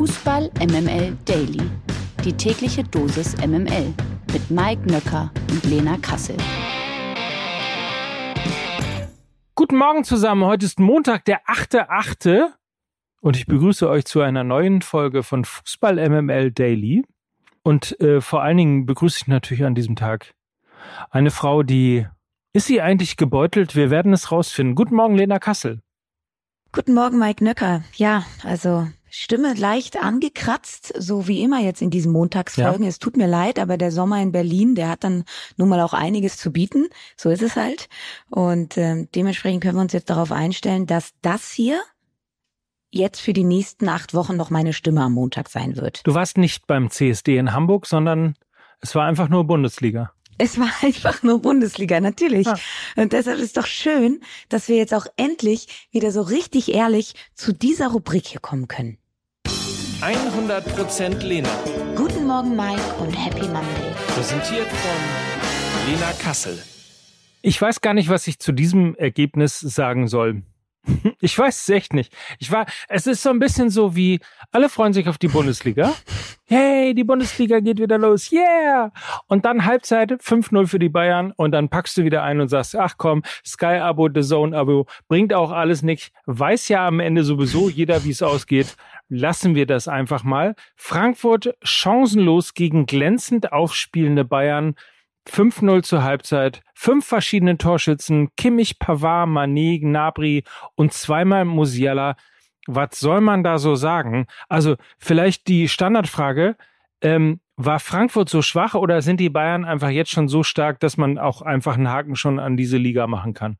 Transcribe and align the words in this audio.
Fußball 0.00 0.50
MML 0.58 1.14
Daily. 1.26 1.60
Die 2.24 2.32
tägliche 2.32 2.82
Dosis 2.82 3.36
MML 3.36 3.92
mit 4.32 4.50
Mike 4.50 4.90
Nöcker 4.90 5.30
und 5.50 5.62
Lena 5.64 5.98
Kassel. 5.98 6.38
Guten 9.54 9.76
Morgen 9.76 10.04
zusammen. 10.04 10.46
Heute 10.46 10.64
ist 10.64 10.80
Montag, 10.80 11.26
der 11.26 11.44
8.8. 11.44 12.46
Und 13.20 13.36
ich 13.36 13.44
begrüße 13.44 13.90
euch 13.90 14.06
zu 14.06 14.22
einer 14.22 14.42
neuen 14.42 14.80
Folge 14.80 15.22
von 15.22 15.44
Fußball 15.44 15.96
MML 16.08 16.50
Daily. 16.50 17.04
Und 17.62 18.00
äh, 18.00 18.22
vor 18.22 18.40
allen 18.40 18.56
Dingen 18.56 18.86
begrüße 18.86 19.18
ich 19.20 19.26
natürlich 19.26 19.66
an 19.66 19.74
diesem 19.74 19.96
Tag 19.96 20.32
eine 21.10 21.30
Frau, 21.30 21.62
die 21.62 22.06
ist 22.54 22.68
sie 22.68 22.80
eigentlich 22.80 23.18
gebeutelt? 23.18 23.76
Wir 23.76 23.90
werden 23.90 24.14
es 24.14 24.32
rausfinden. 24.32 24.76
Guten 24.76 24.94
Morgen, 24.94 25.16
Lena 25.16 25.38
Kassel. 25.38 25.82
Guten 26.72 26.94
Morgen, 26.94 27.18
Mike 27.18 27.44
Nöcker. 27.44 27.82
Ja, 27.96 28.24
also 28.44 28.88
Stimme 29.10 29.54
leicht 29.54 30.02
angekratzt, 30.02 30.92
so 30.96 31.26
wie 31.26 31.42
immer 31.42 31.60
jetzt 31.60 31.82
in 31.82 31.90
diesen 31.90 32.12
Montagsfolgen. 32.12 32.84
Ja. 32.84 32.88
Es 32.88 32.98
tut 32.98 33.16
mir 33.16 33.26
leid, 33.26 33.58
aber 33.58 33.76
der 33.76 33.90
Sommer 33.90 34.22
in 34.22 34.32
Berlin, 34.32 34.74
der 34.74 34.88
hat 34.88 35.04
dann 35.04 35.24
nun 35.56 35.68
mal 35.68 35.80
auch 35.80 35.92
einiges 35.92 36.36
zu 36.36 36.52
bieten. 36.52 36.88
So 37.16 37.28
ist 37.30 37.42
es 37.42 37.56
halt. 37.56 37.88
Und 38.30 38.76
äh, 38.76 39.06
dementsprechend 39.14 39.62
können 39.62 39.76
wir 39.76 39.82
uns 39.82 39.92
jetzt 39.92 40.10
darauf 40.10 40.32
einstellen, 40.32 40.86
dass 40.86 41.12
das 41.22 41.50
hier 41.50 41.80
jetzt 42.90 43.20
für 43.20 43.32
die 43.32 43.44
nächsten 43.44 43.88
acht 43.88 44.14
Wochen 44.14 44.36
noch 44.36 44.50
meine 44.50 44.72
Stimme 44.72 45.02
am 45.02 45.12
Montag 45.12 45.48
sein 45.48 45.76
wird. 45.76 46.06
Du 46.06 46.14
warst 46.14 46.38
nicht 46.38 46.66
beim 46.66 46.90
CSD 46.90 47.36
in 47.36 47.52
Hamburg, 47.52 47.86
sondern 47.86 48.34
es 48.80 48.94
war 48.94 49.06
einfach 49.06 49.28
nur 49.28 49.44
Bundesliga. 49.46 50.12
Es 50.40 50.58
war 50.58 50.70
einfach 50.80 51.22
nur 51.22 51.42
Bundesliga, 51.42 52.00
natürlich. 52.00 52.46
Ja. 52.46 52.56
Und 52.96 53.12
deshalb 53.12 53.40
ist 53.40 53.58
doch 53.58 53.66
schön, 53.66 54.22
dass 54.48 54.68
wir 54.68 54.76
jetzt 54.76 54.94
auch 54.94 55.04
endlich 55.18 55.66
wieder 55.90 56.12
so 56.12 56.22
richtig 56.22 56.72
ehrlich 56.72 57.12
zu 57.34 57.52
dieser 57.52 57.88
Rubrik 57.88 58.26
hier 58.26 58.40
kommen 58.40 58.66
können. 58.66 58.96
100% 60.00 61.18
Lena. 61.18 61.50
Guten 61.94 62.26
Morgen, 62.26 62.56
Mike, 62.56 62.80
und 63.00 63.12
Happy 63.12 63.46
Monday. 63.48 63.92
Präsentiert 64.14 64.66
von 64.66 65.92
Lena 65.92 66.10
Kassel. 66.18 66.58
Ich 67.42 67.60
weiß 67.60 67.82
gar 67.82 67.92
nicht, 67.92 68.08
was 68.08 68.26
ich 68.26 68.38
zu 68.38 68.52
diesem 68.52 68.94
Ergebnis 68.94 69.60
sagen 69.60 70.08
soll. 70.08 70.42
Ich 71.20 71.38
weiß 71.38 71.60
es 71.60 71.68
echt 71.68 71.92
nicht. 71.92 72.14
Ich 72.38 72.50
war, 72.50 72.66
es 72.88 73.06
ist 73.06 73.22
so 73.22 73.30
ein 73.30 73.38
bisschen 73.38 73.70
so 73.70 73.94
wie, 73.94 74.20
alle 74.52 74.68
freuen 74.68 74.92
sich 74.92 75.08
auf 75.08 75.18
die 75.18 75.28
Bundesliga. 75.28 75.92
Hey, 76.52 76.94
die 76.94 77.04
Bundesliga 77.04 77.60
geht 77.60 77.78
wieder 77.78 77.96
los. 77.96 78.32
Yeah! 78.32 78.90
Und 79.28 79.44
dann 79.44 79.66
Halbzeit 79.66 80.10
5-0 80.10 80.66
für 80.66 80.80
die 80.80 80.88
Bayern 80.88 81.32
und 81.36 81.52
dann 81.52 81.68
packst 81.68 81.96
du 81.96 82.02
wieder 82.02 82.24
ein 82.24 82.40
und 82.40 82.48
sagst, 82.48 82.74
ach 82.74 82.94
komm, 82.98 83.22
Sky-Abo, 83.46 84.08
The 84.12 84.22
Zone-Abo, 84.22 84.86
bringt 85.06 85.32
auch 85.32 85.52
alles 85.52 85.82
nicht. 85.82 86.12
Weiß 86.26 86.66
ja 86.66 86.88
am 86.88 86.98
Ende 86.98 87.22
sowieso 87.22 87.68
jeder, 87.68 88.02
wie 88.02 88.10
es 88.10 88.20
ausgeht. 88.20 88.74
Lassen 89.08 89.54
wir 89.54 89.66
das 89.66 89.86
einfach 89.86 90.24
mal. 90.24 90.56
Frankfurt 90.74 91.54
chancenlos 91.62 92.54
gegen 92.54 92.84
glänzend 92.84 93.52
aufspielende 93.52 94.24
Bayern. 94.24 94.74
5-0 95.30 95.82
zur 95.82 96.02
Halbzeit, 96.02 96.62
fünf 96.74 97.06
verschiedene 97.06 97.56
Torschützen, 97.56 98.30
Kimmich, 98.36 98.78
Pavard, 98.78 99.28
Mané, 99.28 99.80
Gnabry 99.80 100.44
und 100.74 100.92
zweimal 100.92 101.44
Musiala. 101.44 102.16
Was 102.66 102.98
soll 103.00 103.20
man 103.20 103.42
da 103.42 103.58
so 103.58 103.74
sagen? 103.74 104.26
Also 104.48 104.76
vielleicht 104.98 105.48
die 105.48 105.68
Standardfrage, 105.68 106.56
ähm, 107.02 107.40
war 107.56 107.78
Frankfurt 107.78 108.28
so 108.28 108.42
schwach 108.42 108.74
oder 108.74 109.02
sind 109.02 109.20
die 109.20 109.30
Bayern 109.30 109.64
einfach 109.64 109.90
jetzt 109.90 110.10
schon 110.10 110.28
so 110.28 110.42
stark, 110.42 110.80
dass 110.80 110.96
man 110.96 111.18
auch 111.18 111.42
einfach 111.42 111.74
einen 111.74 111.90
Haken 111.90 112.16
schon 112.16 112.38
an 112.38 112.56
diese 112.56 112.78
Liga 112.78 113.06
machen 113.06 113.34
kann? 113.34 113.58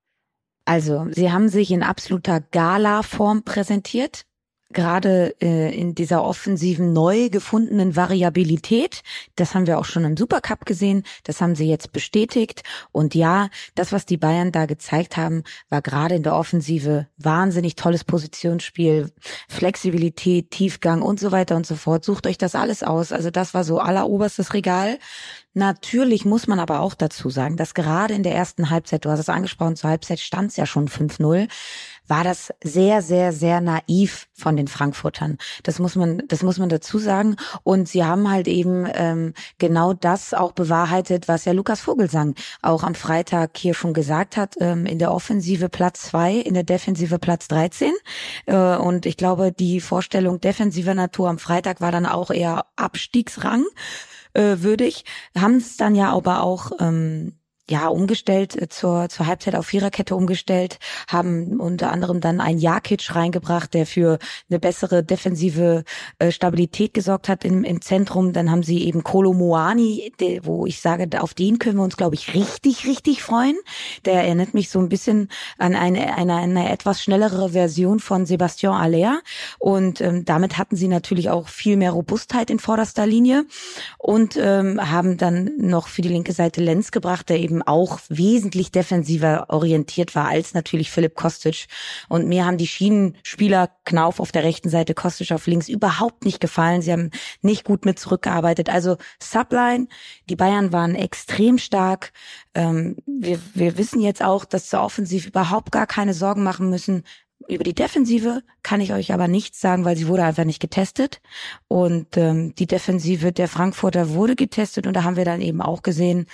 Also, 0.64 1.06
sie 1.10 1.32
haben 1.32 1.48
sich 1.48 1.70
in 1.70 1.82
absoluter 1.82 2.40
Gala-Form 2.40 3.44
präsentiert 3.44 4.24
gerade 4.72 5.34
äh, 5.40 5.74
in 5.74 5.94
dieser 5.94 6.24
offensiven 6.24 6.92
neu 6.92 7.28
gefundenen 7.28 7.96
Variabilität. 7.96 9.02
Das 9.36 9.54
haben 9.54 9.66
wir 9.66 9.78
auch 9.78 9.84
schon 9.84 10.04
im 10.04 10.16
Supercup 10.16 10.64
gesehen. 10.64 11.02
Das 11.24 11.40
haben 11.40 11.54
sie 11.54 11.66
jetzt 11.66 11.92
bestätigt. 11.92 12.62
Und 12.92 13.14
ja, 13.14 13.48
das, 13.74 13.92
was 13.92 14.06
die 14.06 14.17
Bayern 14.17 14.52
da 14.52 14.67
gezeigt 14.67 15.17
haben, 15.17 15.42
war 15.68 15.83
gerade 15.83 16.14
in 16.14 16.22
der 16.22 16.36
Offensive 16.36 17.08
wahnsinnig 17.18 17.77
tolles 17.77 18.05
Positionsspiel, 18.05 19.11
Flexibilität, 19.48 20.50
Tiefgang 20.50 21.02
und 21.02 21.18
so 21.18 21.33
weiter 21.33 21.56
und 21.56 21.66
so 21.66 21.74
fort. 21.74 22.05
Sucht 22.05 22.27
euch 22.27 22.39
das 22.39 22.55
alles 22.55 22.83
aus. 22.83 23.12
Also 23.12 23.30
das 23.30 23.55
war 23.55 23.64
so 23.64 23.78
alleroberstes 23.78 24.55
Regal. 24.55 24.98
Natürlich 25.52 26.24
muss 26.24 26.46
man 26.46 26.61
aber 26.61 26.80
auch 26.80 26.95
dazu 26.95 27.28
sagen, 27.28 27.56
dass 27.56 27.74
gerade 27.74 28.14
in 28.14 28.22
der 28.22 28.36
ersten 28.36 28.70
Halbzeit, 28.70 29.05
du 29.05 29.11
hast 29.11 29.18
es 29.18 29.28
angesprochen, 29.28 29.74
zur 29.74 29.90
Halbzeit 29.90 30.20
stand 30.20 30.50
es 30.52 30.56
ja 30.56 30.64
schon 30.64 30.89
5-0, 30.89 31.48
war 32.10 32.24
das 32.24 32.52
sehr, 32.62 33.02
sehr, 33.02 33.32
sehr 33.32 33.60
naiv 33.60 34.26
von 34.34 34.56
den 34.56 34.66
Frankfurtern. 34.66 35.38
Das 35.62 35.78
muss 35.78 35.94
man, 35.94 36.22
das 36.26 36.42
muss 36.42 36.58
man 36.58 36.68
dazu 36.68 36.98
sagen. 36.98 37.36
Und 37.62 37.88
sie 37.88 38.04
haben 38.04 38.28
halt 38.28 38.48
eben 38.48 38.86
ähm, 38.92 39.32
genau 39.58 39.92
das 39.92 40.34
auch 40.34 40.52
bewahrheitet, 40.52 41.28
was 41.28 41.44
ja 41.44 41.52
Lukas 41.52 41.80
Vogelsang 41.80 42.34
auch 42.62 42.82
am 42.82 42.96
Freitag 42.96 43.56
hier 43.56 43.74
schon 43.74 43.94
gesagt 43.94 44.36
hat. 44.36 44.56
Ähm, 44.58 44.86
in 44.86 44.98
der 44.98 45.12
Offensive 45.12 45.68
Platz 45.68 46.02
zwei, 46.02 46.34
in 46.34 46.54
der 46.54 46.64
Defensive 46.64 47.20
Platz 47.20 47.46
13. 47.46 47.92
Äh, 48.46 48.77
und 48.77 49.06
ich 49.06 49.16
glaube, 49.16 49.52
die 49.52 49.80
Vorstellung 49.80 50.40
defensiver 50.40 50.94
Natur 50.94 51.28
am 51.28 51.38
Freitag 51.38 51.80
war 51.80 51.92
dann 51.92 52.06
auch 52.06 52.32
eher 52.32 52.66
Abstiegsrang 52.74 53.64
äh, 54.34 54.56
würdig. 54.58 55.04
Haben 55.38 55.58
es 55.58 55.77
dann 55.77 55.94
ja 55.94 56.10
aber 56.10 56.42
auch 56.42 56.72
ähm, 56.80 57.39
ja 57.70 57.89
umgestellt 57.89 58.61
äh, 58.61 58.69
zur 58.69 59.08
zur 59.08 59.27
Halbzeit 59.27 59.55
auf 59.55 59.67
Viererkette 59.67 60.14
umgestellt, 60.14 60.79
haben 61.08 61.61
unter 61.61 61.92
anderem 61.92 62.20
dann 62.20 62.41
einen 62.41 62.58
Jakic 62.58 63.14
reingebracht, 63.14 63.73
der 63.75 63.86
für 63.86 64.19
eine 64.48 64.58
bessere 64.58 65.03
defensive 65.03 65.85
äh, 66.19 66.31
Stabilität 66.33 66.95
gesorgt 66.95 67.29
hat 67.29 67.45
im, 67.45 67.64
im 67.64 67.81
Zentrum. 67.81 68.33
Dann 68.33 68.51
haben 68.51 68.63
sie 68.63 68.85
eben 68.85 69.05
Kolo 69.05 69.33
Moani, 69.33 70.13
wo 70.42 70.67
ich 70.67 70.81
sage, 70.81 71.08
auf 71.23 71.35
den 71.35 71.58
können 71.58 71.77
wir 71.77 71.85
uns 71.85 71.97
glaube 71.97 72.14
ich 72.14 72.35
richtig 72.35 72.86
richtig 72.86 73.23
freuen. 73.23 73.57
Der 74.05 74.14
erinnert 74.14 74.55
mich 74.55 74.70
so 74.70 74.79
ein 74.79 74.89
bisschen 74.89 75.29
an 75.58 75.75
eine 75.75 76.17
eine, 76.17 76.37
eine 76.37 76.70
etwas 76.70 77.02
schnellere 77.02 77.51
Version 77.51 78.01
von 78.01 78.27
Sebastian 78.27 78.75
Aller 78.75 79.20
und 79.58 80.01
ähm, 80.01 80.25
damit 80.25 80.58
hatten 80.58 80.77
sie 80.77 80.89
natürlich 80.89 81.31
auch 81.31 81.48
viel 81.48 81.77
mehr 81.77 81.92
Robustheit 81.92 82.51
in 82.51 82.58
vorderster 82.58 83.07
Linie 83.07 83.45
und 83.98 84.37
ähm, 84.37 84.81
haben 84.91 85.17
dann 85.17 85.51
noch 85.58 85.89
für 85.89 86.02
die 86.02 86.08
linke 86.08 86.33
Seite 86.33 86.61
Lenz 86.61 86.91
gebracht, 86.91 87.29
der 87.29 87.39
eben 87.39 87.59
auch 87.62 88.00
wesentlich 88.08 88.70
defensiver 88.70 89.46
orientiert 89.48 90.14
war 90.14 90.28
als 90.28 90.54
natürlich 90.54 90.90
Philipp 90.90 91.14
Kostic. 91.14 91.66
Und 92.08 92.28
mir 92.28 92.44
haben 92.44 92.58
die 92.58 92.66
Schienenspieler 92.66 93.70
Knauf 93.84 94.20
auf 94.20 94.32
der 94.32 94.44
rechten 94.44 94.68
Seite, 94.68 94.94
Kostic 94.94 95.32
auf 95.32 95.46
links 95.46 95.68
überhaupt 95.68 96.24
nicht 96.24 96.40
gefallen. 96.40 96.82
Sie 96.82 96.92
haben 96.92 97.10
nicht 97.42 97.64
gut 97.64 97.84
mit 97.84 97.98
zurückgearbeitet. 97.98 98.70
Also 98.70 98.96
Subline, 99.22 99.88
die 100.28 100.36
Bayern 100.36 100.72
waren 100.72 100.94
extrem 100.94 101.58
stark. 101.58 102.12
Ähm, 102.54 102.96
wir, 103.06 103.40
wir 103.54 103.78
wissen 103.78 104.00
jetzt 104.00 104.22
auch, 104.22 104.44
dass 104.44 104.68
zur 104.68 104.82
Offensiv 104.82 105.27
überhaupt 105.27 105.72
gar 105.72 105.86
keine 105.86 106.14
Sorgen 106.14 106.42
machen 106.42 106.70
müssen. 106.70 107.04
Über 107.48 107.64
die 107.64 107.74
Defensive 107.74 108.42
kann 108.62 108.80
ich 108.80 108.92
euch 108.92 109.12
aber 109.12 109.27
nichts 109.27 109.60
sagen, 109.60 109.84
weil 109.84 109.96
sie 109.96 110.08
wurde 110.08 110.24
einfach 110.24 110.44
nicht 110.44 110.60
getestet. 110.60 111.20
Und 111.68 112.16
ähm, 112.16 112.54
die 112.54 112.66
Defensive 112.66 113.32
der 113.32 113.48
Frankfurter 113.48 114.10
wurde 114.10 114.36
getestet 114.36 114.86
und 114.86 114.94
da 114.94 115.04
haben 115.04 115.16
wir 115.16 115.24
dann 115.24 115.40
eben 115.40 115.62
auch 115.62 115.82
gesehen, 115.82 116.27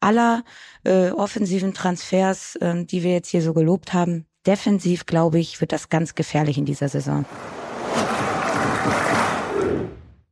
aller 0.00 0.44
äh, 0.84 1.10
offensiven 1.10 1.74
Transfers, 1.74 2.56
äh, 2.56 2.84
die 2.84 3.02
wir 3.02 3.12
jetzt 3.12 3.28
hier 3.28 3.42
so 3.42 3.54
gelobt 3.54 3.92
haben, 3.92 4.26
defensiv, 4.46 5.06
glaube 5.06 5.38
ich, 5.38 5.60
wird 5.60 5.72
das 5.72 5.88
ganz 5.88 6.14
gefährlich 6.14 6.58
in 6.58 6.64
dieser 6.64 6.88
Saison. 6.88 7.24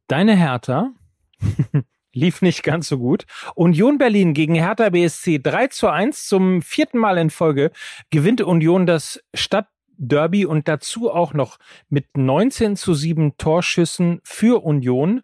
Deine 0.09 0.35
Hertha 0.37 0.93
lief 2.13 2.41
nicht 2.41 2.63
ganz 2.63 2.89
so 2.89 2.99
gut. 2.99 3.27
Union 3.55 3.99
Berlin 3.99 4.33
gegen 4.33 4.55
Hertha 4.55 4.89
BSC 4.89 5.39
3 5.39 5.69
zu 5.69 5.89
1 5.89 6.27
zum 6.27 6.63
vierten 6.63 6.99
Mal 6.99 7.19
in 7.19 7.31
Folge 7.31 7.71
gewinnt 8.11 8.41
Union 8.41 8.87
das 8.87 9.23
Stadtderby 9.35 10.47
und 10.47 10.67
dazu 10.67 11.11
auch 11.11 11.35
noch 11.35 11.59
mit 11.91 12.17
19 12.17 12.77
zu 12.77 12.95
7 12.95 13.37
Torschüssen 13.37 14.21
für 14.25 14.65
Union. 14.65 15.23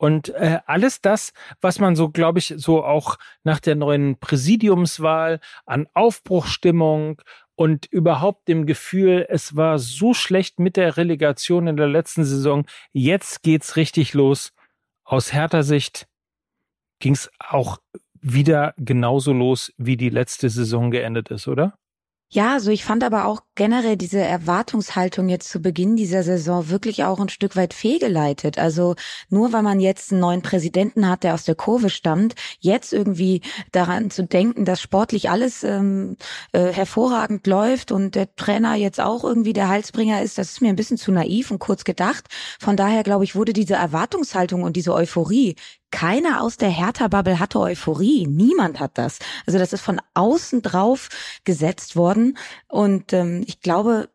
Und 0.00 0.30
äh, 0.30 0.60
alles 0.64 1.02
das, 1.02 1.34
was 1.60 1.78
man 1.78 1.94
so, 1.94 2.08
glaube 2.08 2.38
ich, 2.38 2.54
so 2.56 2.82
auch 2.82 3.18
nach 3.44 3.60
der 3.60 3.74
neuen 3.74 4.18
Präsidiumswahl 4.18 5.40
an 5.66 5.88
Aufbruchstimmung 5.92 7.20
und 7.54 7.84
überhaupt 7.84 8.48
dem 8.48 8.64
Gefühl, 8.64 9.26
es 9.28 9.56
war 9.56 9.78
so 9.78 10.14
schlecht 10.14 10.58
mit 10.58 10.78
der 10.78 10.96
Relegation 10.96 11.66
in 11.66 11.76
der 11.76 11.88
letzten 11.88 12.24
Saison, 12.24 12.64
jetzt 12.92 13.42
geht's 13.42 13.76
richtig 13.76 14.14
los. 14.14 14.54
Aus 15.04 15.34
härter 15.34 15.64
Sicht 15.64 16.08
ging's 16.98 17.30
auch 17.38 17.76
wieder 18.22 18.72
genauso 18.78 19.34
los, 19.34 19.70
wie 19.76 19.98
die 19.98 20.08
letzte 20.08 20.48
Saison 20.48 20.90
geendet 20.90 21.28
ist, 21.28 21.46
oder? 21.46 21.74
Ja, 22.32 22.52
also 22.52 22.70
ich 22.70 22.84
fand 22.84 23.02
aber 23.02 23.24
auch 23.24 23.40
generell 23.56 23.96
diese 23.96 24.20
Erwartungshaltung 24.20 25.28
jetzt 25.28 25.48
zu 25.48 25.60
Beginn 25.60 25.96
dieser 25.96 26.22
Saison 26.22 26.68
wirklich 26.68 27.02
auch 27.02 27.18
ein 27.18 27.28
Stück 27.28 27.56
weit 27.56 27.74
fehlgeleitet. 27.74 28.56
Also 28.56 28.94
nur 29.30 29.52
weil 29.52 29.64
man 29.64 29.80
jetzt 29.80 30.12
einen 30.12 30.20
neuen 30.20 30.40
Präsidenten 30.40 31.08
hat, 31.08 31.24
der 31.24 31.34
aus 31.34 31.42
der 31.42 31.56
Kurve 31.56 31.90
stammt, 31.90 32.36
jetzt 32.60 32.92
irgendwie 32.92 33.40
daran 33.72 34.12
zu 34.12 34.22
denken, 34.22 34.64
dass 34.64 34.80
sportlich 34.80 35.28
alles 35.28 35.64
ähm, 35.64 36.16
äh, 36.52 36.72
hervorragend 36.72 37.48
läuft 37.48 37.90
und 37.90 38.14
der 38.14 38.32
Trainer 38.36 38.76
jetzt 38.76 39.00
auch 39.00 39.24
irgendwie 39.24 39.52
der 39.52 39.68
Heilsbringer 39.68 40.22
ist, 40.22 40.38
das 40.38 40.52
ist 40.52 40.60
mir 40.60 40.68
ein 40.68 40.76
bisschen 40.76 40.98
zu 40.98 41.10
naiv 41.10 41.50
und 41.50 41.58
kurz 41.58 41.82
gedacht. 41.82 42.26
Von 42.60 42.76
daher 42.76 43.02
glaube 43.02 43.24
ich, 43.24 43.34
wurde 43.34 43.52
diese 43.52 43.74
Erwartungshaltung 43.74 44.62
und 44.62 44.76
diese 44.76 44.94
Euphorie 44.94 45.56
keiner 45.90 46.42
aus 46.42 46.56
der 46.56 46.70
Hertha-Bubble 46.70 47.38
hatte 47.38 47.58
Euphorie. 47.60 48.26
Niemand 48.26 48.80
hat 48.80 48.98
das. 48.98 49.18
Also 49.46 49.58
das 49.58 49.72
ist 49.72 49.82
von 49.82 50.00
außen 50.14 50.62
drauf 50.62 51.08
gesetzt 51.44 51.96
worden. 51.96 52.38
Und 52.68 53.12
ähm, 53.12 53.42
ich 53.46 53.60
glaube, 53.60 54.08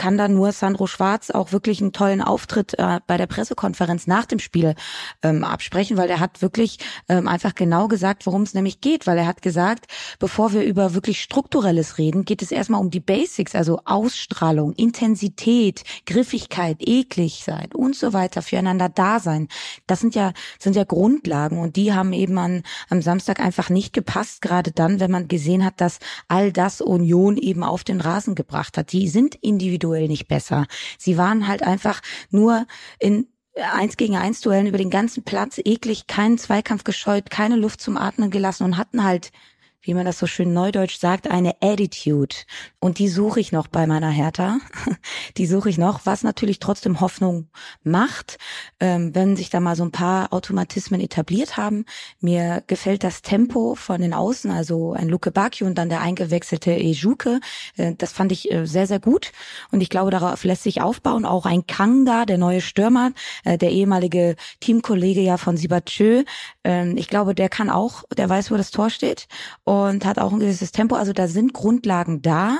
kann 0.00 0.16
da 0.16 0.28
nur 0.28 0.52
Sandro 0.52 0.86
Schwarz 0.86 1.28
auch 1.28 1.52
wirklich 1.52 1.82
einen 1.82 1.92
tollen 1.92 2.22
Auftritt 2.22 2.72
äh, 2.78 3.00
bei 3.06 3.18
der 3.18 3.26
Pressekonferenz 3.26 4.06
nach 4.06 4.24
dem 4.24 4.38
Spiel 4.38 4.74
ähm, 5.22 5.44
absprechen, 5.44 5.98
weil 5.98 6.08
er 6.08 6.20
hat 6.20 6.40
wirklich 6.40 6.78
ähm, 7.10 7.28
einfach 7.28 7.54
genau 7.54 7.86
gesagt, 7.86 8.24
worum 8.24 8.40
es 8.40 8.54
nämlich 8.54 8.80
geht, 8.80 9.06
weil 9.06 9.18
er 9.18 9.26
hat 9.26 9.42
gesagt, 9.42 9.92
bevor 10.18 10.54
wir 10.54 10.62
über 10.62 10.94
wirklich 10.94 11.20
strukturelles 11.20 11.98
reden, 11.98 12.24
geht 12.24 12.40
es 12.40 12.50
erstmal 12.50 12.80
um 12.80 12.88
die 12.88 13.00
Basics, 13.00 13.54
also 13.54 13.80
Ausstrahlung, 13.84 14.72
Intensität, 14.72 15.82
Griffigkeit, 16.06 16.78
eklig 16.80 17.42
sein 17.44 17.68
und 17.74 17.94
so 17.94 18.14
weiter, 18.14 18.40
füreinander 18.40 18.88
da 18.88 19.20
sein. 19.20 19.48
Das 19.86 20.00
sind 20.00 20.14
ja 20.14 20.32
sind 20.58 20.76
ja 20.76 20.84
Grundlagen 20.84 21.58
und 21.58 21.76
die 21.76 21.92
haben 21.92 22.14
eben 22.14 22.38
an, 22.38 22.62
am 22.88 23.02
Samstag 23.02 23.38
einfach 23.38 23.68
nicht 23.68 23.92
gepasst, 23.92 24.40
gerade 24.40 24.72
dann, 24.72 24.98
wenn 24.98 25.10
man 25.10 25.28
gesehen 25.28 25.62
hat, 25.62 25.78
dass 25.82 25.98
all 26.26 26.52
das 26.52 26.80
Union 26.80 27.36
eben 27.36 27.62
auf 27.62 27.84
den 27.84 28.00
Rasen 28.00 28.34
gebracht 28.34 28.78
hat. 28.78 28.92
Die 28.92 29.06
sind 29.06 29.34
individuell 29.34 29.89
individuell 29.90 30.08
nicht 30.08 30.28
besser. 30.28 30.66
Sie 30.98 31.16
waren 31.16 31.46
halt 31.46 31.62
einfach 31.62 32.00
nur 32.30 32.66
in 32.98 33.26
eins 33.56 33.96
gegen 33.96 34.16
eins 34.16 34.40
Duellen 34.40 34.66
über 34.66 34.78
den 34.78 34.90
ganzen 34.90 35.24
Platz 35.24 35.58
eklig, 35.58 36.06
keinen 36.06 36.38
Zweikampf 36.38 36.84
gescheut, 36.84 37.30
keine 37.30 37.56
Luft 37.56 37.80
zum 37.80 37.96
Atmen 37.96 38.30
gelassen 38.30 38.64
und 38.64 38.76
hatten 38.76 39.04
halt 39.04 39.32
wie 39.82 39.94
man 39.94 40.04
das 40.04 40.18
so 40.18 40.26
schön 40.26 40.52
neudeutsch 40.52 40.98
sagt, 40.98 41.30
eine 41.30 41.54
Attitude. 41.60 42.36
Und 42.80 42.98
die 42.98 43.08
suche 43.08 43.40
ich 43.40 43.50
noch 43.50 43.66
bei 43.66 43.86
meiner 43.86 44.10
Hertha. 44.10 44.58
Die 45.36 45.46
suche 45.46 45.70
ich 45.70 45.78
noch, 45.78 46.04
was 46.04 46.22
natürlich 46.22 46.58
trotzdem 46.58 47.00
Hoffnung 47.00 47.48
macht, 47.82 48.38
ähm, 48.80 49.14
wenn 49.14 49.36
sich 49.36 49.48
da 49.48 49.60
mal 49.60 49.76
so 49.76 49.84
ein 49.84 49.92
paar 49.92 50.32
Automatismen 50.32 51.00
etabliert 51.00 51.56
haben. 51.56 51.84
Mir 52.20 52.62
gefällt 52.66 53.04
das 53.04 53.22
Tempo 53.22 53.74
von 53.74 54.00
den 54.00 54.12
Außen, 54.12 54.50
also 54.50 54.92
ein 54.92 55.08
Luke 55.08 55.30
Bacchio 55.30 55.66
und 55.66 55.76
dann 55.76 55.88
der 55.88 56.00
eingewechselte 56.00 56.72
Ejuke. 56.72 57.40
Äh, 57.76 57.94
das 57.96 58.12
fand 58.12 58.32
ich 58.32 58.50
äh, 58.50 58.66
sehr, 58.66 58.86
sehr 58.86 59.00
gut. 59.00 59.32
Und 59.70 59.80
ich 59.80 59.88
glaube, 59.88 60.10
darauf 60.10 60.44
lässt 60.44 60.64
sich 60.64 60.82
aufbauen. 60.82 61.24
Auch 61.24 61.46
ein 61.46 61.66
Kanga, 61.66 62.26
der 62.26 62.38
neue 62.38 62.60
Stürmer, 62.60 63.12
äh, 63.44 63.56
der 63.56 63.70
ehemalige 63.70 64.36
Teamkollege 64.60 65.20
ja 65.20 65.36
von 65.36 65.56
Sibatschö. 65.56 66.24
Ähm, 66.64 66.96
ich 66.96 67.08
glaube, 67.08 67.34
der 67.34 67.48
kann 67.48 67.70
auch, 67.70 68.04
der 68.16 68.28
weiß, 68.28 68.50
wo 68.50 68.56
das 68.56 68.70
Tor 68.70 68.90
steht 68.90 69.28
und 69.70 70.04
hat 70.04 70.18
auch 70.18 70.32
ein 70.32 70.40
gewisses 70.40 70.72
Tempo. 70.72 70.96
Also 70.96 71.12
da 71.12 71.28
sind 71.28 71.52
Grundlagen 71.52 72.22
da. 72.22 72.58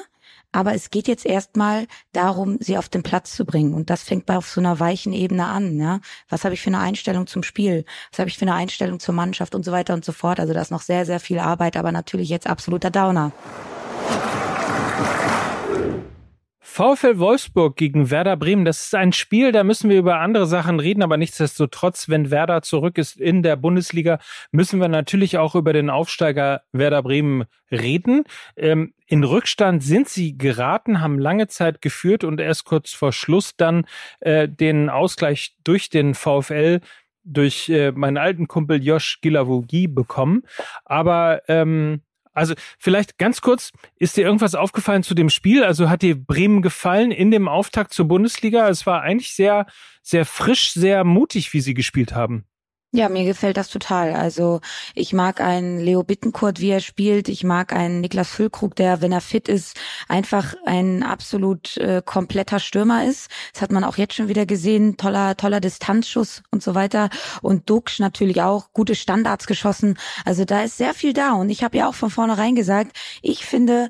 Aber 0.52 0.74
es 0.74 0.90
geht 0.90 1.08
jetzt 1.08 1.26
erstmal 1.26 1.86
darum, 2.12 2.58
sie 2.60 2.78
auf 2.78 2.88
den 2.88 3.02
Platz 3.02 3.34
zu 3.34 3.44
bringen. 3.44 3.74
Und 3.74 3.90
das 3.90 4.04
fängt 4.04 4.26
bei 4.26 4.36
auf 4.36 4.48
so 4.48 4.60
einer 4.60 4.78
weichen 4.78 5.12
Ebene 5.12 5.46
an. 5.46 5.78
Ja? 5.78 6.00
Was 6.28 6.44
habe 6.44 6.54
ich 6.54 6.60
für 6.60 6.70
eine 6.70 6.78
Einstellung 6.78 7.26
zum 7.26 7.42
Spiel? 7.42 7.84
Was 8.12 8.20
habe 8.20 8.28
ich 8.28 8.38
für 8.38 8.44
eine 8.44 8.54
Einstellung 8.54 9.00
zur 9.00 9.14
Mannschaft 9.14 9.56
und 9.56 9.64
so 9.64 9.72
weiter 9.72 9.94
und 9.94 10.04
so 10.04 10.12
fort? 10.12 10.38
Also 10.38 10.52
da 10.52 10.60
ist 10.60 10.70
noch 10.70 10.82
sehr, 10.82 11.04
sehr 11.04 11.18
viel 11.18 11.40
Arbeit, 11.40 11.76
aber 11.76 11.90
natürlich 11.90 12.28
jetzt 12.28 12.46
absoluter 12.46 12.90
Downer. 12.90 13.32
VfL 16.70 17.18
Wolfsburg 17.18 17.76
gegen 17.76 18.12
Werder 18.12 18.36
Bremen, 18.36 18.64
das 18.64 18.84
ist 18.84 18.94
ein 18.94 19.12
Spiel, 19.12 19.50
da 19.50 19.64
müssen 19.64 19.90
wir 19.90 19.98
über 19.98 20.20
andere 20.20 20.46
Sachen 20.46 20.78
reden, 20.78 21.02
aber 21.02 21.16
nichtsdestotrotz, 21.16 22.08
wenn 22.08 22.30
Werder 22.30 22.62
zurück 22.62 22.96
ist 22.96 23.16
in 23.16 23.42
der 23.42 23.56
Bundesliga, 23.56 24.20
müssen 24.52 24.80
wir 24.80 24.86
natürlich 24.86 25.36
auch 25.36 25.56
über 25.56 25.72
den 25.72 25.90
Aufsteiger 25.90 26.62
Werder 26.70 27.02
Bremen 27.02 27.46
reden. 27.72 28.22
Ähm, 28.56 28.94
in 29.06 29.24
Rückstand 29.24 29.82
sind 29.82 30.08
sie 30.08 30.38
geraten, 30.38 31.00
haben 31.00 31.18
lange 31.18 31.48
Zeit 31.48 31.82
geführt 31.82 32.22
und 32.22 32.40
erst 32.40 32.66
kurz 32.66 32.92
vor 32.92 33.12
Schluss 33.12 33.56
dann 33.56 33.84
äh, 34.20 34.48
den 34.48 34.90
Ausgleich 34.90 35.56
durch 35.64 35.90
den 35.90 36.14
VfL 36.14 36.80
durch 37.24 37.68
äh, 37.68 37.90
meinen 37.90 38.16
alten 38.16 38.46
Kumpel 38.46 38.82
Josh 38.82 39.20
Gilavogi 39.20 39.88
bekommen. 39.88 40.44
Aber 40.84 41.42
ähm, 41.48 42.02
also 42.32 42.54
vielleicht 42.78 43.18
ganz 43.18 43.40
kurz, 43.40 43.70
ist 43.96 44.16
dir 44.16 44.24
irgendwas 44.24 44.54
aufgefallen 44.54 45.02
zu 45.02 45.14
dem 45.14 45.30
Spiel? 45.30 45.64
Also 45.64 45.88
hat 45.88 46.02
dir 46.02 46.14
Bremen 46.14 46.62
gefallen 46.62 47.10
in 47.10 47.30
dem 47.30 47.48
Auftakt 47.48 47.92
zur 47.92 48.06
Bundesliga? 48.06 48.68
Es 48.68 48.86
war 48.86 49.02
eigentlich 49.02 49.34
sehr, 49.34 49.66
sehr 50.02 50.24
frisch, 50.24 50.72
sehr 50.72 51.04
mutig, 51.04 51.52
wie 51.52 51.60
sie 51.60 51.74
gespielt 51.74 52.14
haben. 52.14 52.44
Ja, 52.92 53.08
mir 53.08 53.24
gefällt 53.24 53.56
das 53.56 53.68
total. 53.68 54.14
Also 54.14 54.60
ich 54.96 55.12
mag 55.12 55.40
einen 55.40 55.78
Leo 55.78 56.02
Bittenkurt, 56.02 56.58
wie 56.58 56.70
er 56.70 56.80
spielt. 56.80 57.28
Ich 57.28 57.44
mag 57.44 57.72
einen 57.72 58.00
Niklas 58.00 58.30
Füllkrug, 58.30 58.74
der, 58.74 59.00
wenn 59.00 59.12
er 59.12 59.20
fit 59.20 59.48
ist, 59.48 59.78
einfach 60.08 60.56
ein 60.66 61.04
absolut 61.04 61.76
äh, 61.76 62.02
kompletter 62.04 62.58
Stürmer 62.58 63.04
ist. 63.04 63.30
Das 63.52 63.62
hat 63.62 63.70
man 63.70 63.84
auch 63.84 63.96
jetzt 63.96 64.14
schon 64.14 64.26
wieder 64.26 64.44
gesehen. 64.44 64.96
Toller, 64.96 65.36
toller 65.36 65.60
Distanzschuss 65.60 66.42
und 66.50 66.64
so 66.64 66.74
weiter. 66.74 67.10
Und 67.42 67.70
Duxch 67.70 68.00
natürlich 68.00 68.42
auch 68.42 68.72
gute 68.72 68.96
Standards 68.96 69.46
geschossen. 69.46 69.96
Also 70.24 70.44
da 70.44 70.64
ist 70.64 70.76
sehr 70.76 70.92
viel 70.92 71.12
da. 71.12 71.34
Und 71.34 71.48
ich 71.50 71.62
habe 71.62 71.78
ja 71.78 71.88
auch 71.88 71.94
von 71.94 72.10
vornherein 72.10 72.56
gesagt, 72.56 72.96
ich 73.22 73.46
finde, 73.46 73.88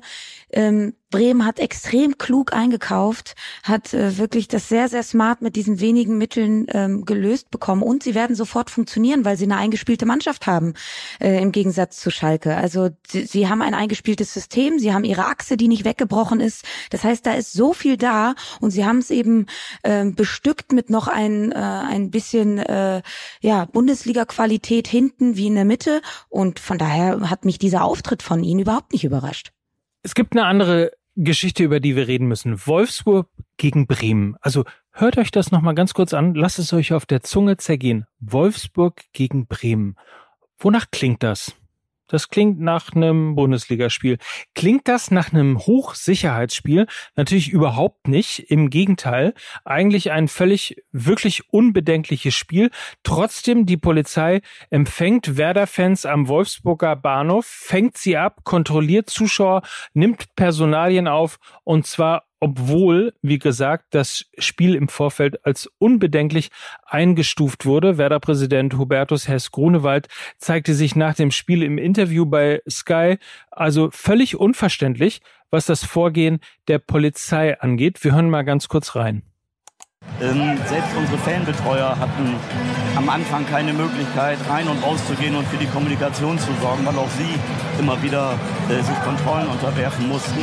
ähm, 0.53 0.93
Bremen 1.11 1.45
hat 1.45 1.59
extrem 1.59 2.17
klug 2.17 2.53
eingekauft, 2.53 3.35
hat 3.63 3.93
äh, 3.93 4.17
wirklich 4.17 4.47
das 4.47 4.69
sehr, 4.69 4.87
sehr 4.87 5.03
smart 5.03 5.41
mit 5.41 5.55
diesen 5.55 5.79
wenigen 5.79 6.17
Mitteln 6.17 6.65
ähm, 6.69 7.05
gelöst 7.05 7.51
bekommen 7.51 7.83
und 7.83 8.01
sie 8.01 8.15
werden 8.15 8.35
sofort 8.35 8.69
funktionieren, 8.69 9.25
weil 9.25 9.37
sie 9.37 9.43
eine 9.43 9.57
eingespielte 9.57 10.05
Mannschaft 10.05 10.47
haben, 10.47 10.73
äh, 11.19 11.41
im 11.41 11.51
Gegensatz 11.51 11.99
zu 11.99 12.09
Schalke. 12.09 12.55
Also 12.55 12.89
sie, 13.05 13.25
sie 13.25 13.49
haben 13.49 13.61
ein 13.61 13.73
eingespieltes 13.73 14.33
System, 14.33 14.79
sie 14.79 14.93
haben 14.93 15.03
ihre 15.03 15.25
Achse, 15.25 15.57
die 15.57 15.67
nicht 15.67 15.85
weggebrochen 15.85 16.39
ist. 16.39 16.63
Das 16.89 17.03
heißt, 17.03 17.25
da 17.25 17.33
ist 17.33 17.51
so 17.53 17.73
viel 17.73 17.97
da 17.97 18.33
und 18.61 18.71
sie 18.71 18.85
haben 18.85 18.99
es 18.99 19.11
eben 19.11 19.47
äh, 19.83 20.05
bestückt 20.05 20.71
mit 20.71 20.89
noch 20.89 21.09
ein, 21.09 21.51
äh, 21.51 21.55
ein 21.55 22.09
bisschen 22.09 22.57
äh, 22.57 23.01
ja, 23.41 23.65
Bundesliga-Qualität 23.65 24.87
hinten 24.87 25.35
wie 25.35 25.47
in 25.47 25.55
der 25.55 25.65
Mitte 25.65 26.01
und 26.29 26.59
von 26.59 26.77
daher 26.77 27.29
hat 27.29 27.43
mich 27.43 27.59
dieser 27.59 27.83
Auftritt 27.83 28.23
von 28.23 28.43
ihnen 28.43 28.61
überhaupt 28.61 28.93
nicht 28.93 29.03
überrascht. 29.03 29.51
Es 30.03 30.15
gibt 30.15 30.33
eine 30.33 30.45
andere 30.45 30.91
Geschichte, 31.15 31.63
über 31.63 31.79
die 31.79 31.95
wir 31.95 32.07
reden 32.07 32.27
müssen. 32.27 32.65
Wolfsburg 32.65 33.29
gegen 33.57 33.85
Bremen. 33.85 34.35
Also 34.41 34.63
hört 34.91 35.17
euch 35.17 35.29
das 35.31 35.51
nochmal 35.51 35.75
ganz 35.75 35.93
kurz 35.93 36.13
an. 36.13 36.33
Lasst 36.33 36.57
es 36.57 36.73
euch 36.73 36.93
auf 36.93 37.05
der 37.05 37.21
Zunge 37.21 37.57
zergehen. 37.57 38.05
Wolfsburg 38.19 39.03
gegen 39.13 39.45
Bremen. 39.45 39.95
Wonach 40.57 40.87
klingt 40.91 41.21
das? 41.21 41.55
Das 42.11 42.27
klingt 42.27 42.59
nach 42.59 42.93
einem 42.93 43.35
Bundesligaspiel. 43.35 44.17
Klingt 44.53 44.89
das 44.89 45.11
nach 45.11 45.31
einem 45.31 45.57
Hochsicherheitsspiel? 45.59 46.87
Natürlich 47.15 47.49
überhaupt 47.49 48.09
nicht. 48.09 48.51
Im 48.51 48.69
Gegenteil. 48.69 49.33
Eigentlich 49.63 50.11
ein 50.11 50.27
völlig, 50.27 50.83
wirklich 50.91 51.53
unbedenkliches 51.53 52.35
Spiel. 52.35 52.69
Trotzdem, 53.03 53.65
die 53.65 53.77
Polizei 53.77 54.41
empfängt 54.69 55.37
Werder-Fans 55.37 56.05
am 56.05 56.27
Wolfsburger 56.27 56.97
Bahnhof, 56.97 57.45
fängt 57.45 57.97
sie 57.97 58.17
ab, 58.17 58.43
kontrolliert 58.43 59.09
Zuschauer, 59.09 59.61
nimmt 59.93 60.35
Personalien 60.35 61.07
auf 61.07 61.39
und 61.63 61.87
zwar 61.87 62.25
obwohl, 62.41 63.13
wie 63.21 63.39
gesagt, 63.39 63.85
das 63.91 64.25
Spiel 64.37 64.73
im 64.73 64.89
Vorfeld 64.89 65.45
als 65.45 65.69
unbedenklich 65.77 66.49
eingestuft 66.85 67.65
wurde. 67.65 67.99
Werder-Präsident 67.99 68.73
Hubertus 68.73 69.27
Hess-Grunewald 69.27 70.07
zeigte 70.39 70.73
sich 70.73 70.95
nach 70.95 71.13
dem 71.13 71.29
Spiel 71.31 71.61
im 71.61 71.77
Interview 71.77 72.25
bei 72.25 72.61
Sky 72.69 73.17
also 73.51 73.89
völlig 73.91 74.35
unverständlich, 74.35 75.21
was 75.51 75.67
das 75.67 75.85
Vorgehen 75.85 76.39
der 76.67 76.79
Polizei 76.79 77.59
angeht. 77.61 78.03
Wir 78.03 78.15
hören 78.15 78.29
mal 78.29 78.43
ganz 78.43 78.67
kurz 78.67 78.95
rein. 78.95 79.21
Ähm, 80.19 80.57
selbst 80.65 80.97
unsere 80.97 81.17
Fanbetreuer 81.19 81.95
hatten 81.99 82.35
am 82.95 83.07
Anfang 83.07 83.45
keine 83.45 83.71
Möglichkeit, 83.71 84.39
rein 84.49 84.67
und 84.67 84.81
rauszugehen 84.83 85.35
und 85.35 85.45
für 85.47 85.57
die 85.57 85.67
Kommunikation 85.67 86.39
zu 86.39 86.51
sorgen, 86.59 86.85
weil 86.87 86.95
auch 86.95 87.09
sie 87.09 87.35
immer 87.81 88.01
wieder 88.01 88.37
äh, 88.69 88.81
sich 88.81 88.95
Kontrollen 89.03 89.47
unterwerfen 89.47 90.07
mussten. 90.07 90.39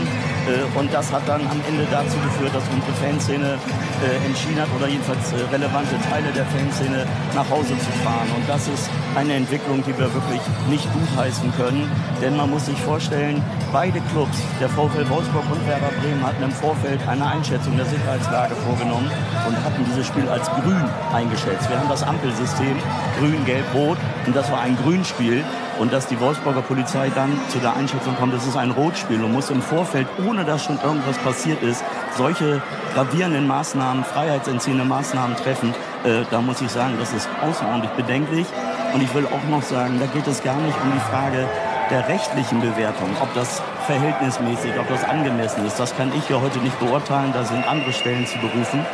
Äh, 0.51 0.79
und 0.79 0.93
das 0.93 1.13
hat 1.13 1.23
dann 1.27 1.41
am 1.41 1.61
Ende 1.69 1.87
dazu 1.91 2.19
geführt, 2.19 2.53
dass 2.53 2.65
unsere 2.75 2.93
Fanszene 2.99 3.55
äh, 4.03 4.27
entschieden 4.27 4.61
hat, 4.61 4.69
oder 4.77 4.89
jedenfalls 4.89 5.33
äh, 5.33 5.47
relevante 5.55 5.95
Teile 6.11 6.31
der 6.35 6.45
Fanszene 6.47 7.07
nach 7.35 7.49
Hause 7.49 7.79
zu 7.79 7.93
fahren. 8.03 8.29
Und 8.35 8.49
das 8.49 8.67
ist 8.67 8.91
eine 9.15 9.35
Entwicklung, 9.35 9.83
die 9.87 9.97
wir 9.97 10.13
wirklich 10.13 10.43
nicht 10.69 10.87
gutheißen 10.93 11.53
können. 11.57 11.91
Denn 12.21 12.37
man 12.37 12.51
muss 12.51 12.67
sich 12.67 12.79
vorstellen, 12.83 13.43
beide 13.73 14.01
Clubs, 14.13 14.39
der 14.61 14.69
VfL 14.69 15.09
Wolfsburg 15.09 15.47
und 15.51 15.63
Werder 15.67 15.93
Bremen, 16.03 16.23
hatten 16.27 16.43
im 16.43 16.53
Vorfeld 16.53 17.01
eine 17.07 17.25
Einschätzung 17.25 17.77
der 17.77 17.87
Sicherheitslage 17.87 18.55
vorgenommen 18.67 19.11
und 19.47 19.57
hatten 19.65 19.85
dieses 19.87 20.07
Spiel 20.07 20.29
als 20.29 20.51
grün 20.51 20.85
eingeschätzt. 21.15 21.71
Wir 21.71 21.79
haben 21.79 21.89
das 21.89 22.03
Ampelsystem 22.03 22.77
grün, 23.19 23.45
gelb, 23.45 23.65
rot 23.75 23.99
und 24.27 24.35
das 24.35 24.51
war 24.51 24.61
ein 24.61 24.77
Grünspiel. 24.83 25.45
Und 25.79 25.93
dass 25.93 26.07
die 26.07 26.19
Wolfsburger 26.21 26.63
Polizei 26.63 27.11
dann 27.15 27.33
zu 27.49 27.59
der 27.59 27.77
Einschätzung 27.77 28.17
kommt, 28.17 28.35
das 28.35 28.47
ist 28.47 28.57
ein 28.57 28.71
Rotspiel 28.71 29.23
und 29.23 29.33
muss 29.33 29.51
im 29.51 29.63
Vorfeld, 29.63 30.07
ohne 30.27 30.45
dass 30.45 30.65
schon 30.65 30.79
irgendwas 30.83 31.17
passiert 31.19 31.63
ist, 31.63 31.85
solche 32.17 32.61
gravierenden 32.95 33.47
Maßnahmen, 33.47 34.05
freiheitsentziehende 34.05 34.85
Maßnahmen 34.85 35.37
treffen, 35.37 35.75
äh, 36.05 36.25
da 36.31 36.41
muss 36.41 36.61
ich 36.61 36.71
sagen, 36.71 36.95
das 36.99 37.13
ist 37.13 37.29
außerordentlich 37.43 37.93
bedenklich. 37.93 38.47
Und 38.95 39.03
ich 39.03 39.15
will 39.15 39.27
auch 39.27 39.51
noch 39.51 39.63
sagen, 39.63 39.99
da 40.01 40.07
geht 40.07 40.27
es 40.27 40.43
gar 40.43 40.57
nicht 40.57 40.77
um 40.83 40.93
die 40.93 41.11
Frage 41.11 41.47
der 41.91 42.09
rechtlichen 42.09 42.61
Bewertung, 42.61 43.09
ob 43.21 43.33
das 43.35 43.63
verhältnismäßig, 43.87 44.79
ob 44.79 44.89
das 44.89 45.05
angemessen 45.05 45.65
ist. 45.67 45.79
Das 45.79 45.97
kann 45.97 46.13
ich 46.17 46.29
ja 46.29 46.41
heute 46.41 46.59
nicht 46.59 46.79
beurteilen, 46.79 47.33
da 47.33 47.45
sind 47.45 47.67
andere 47.67 47.93
Stellen 47.93 48.27
zu 48.27 48.39
berufen. 48.39 48.85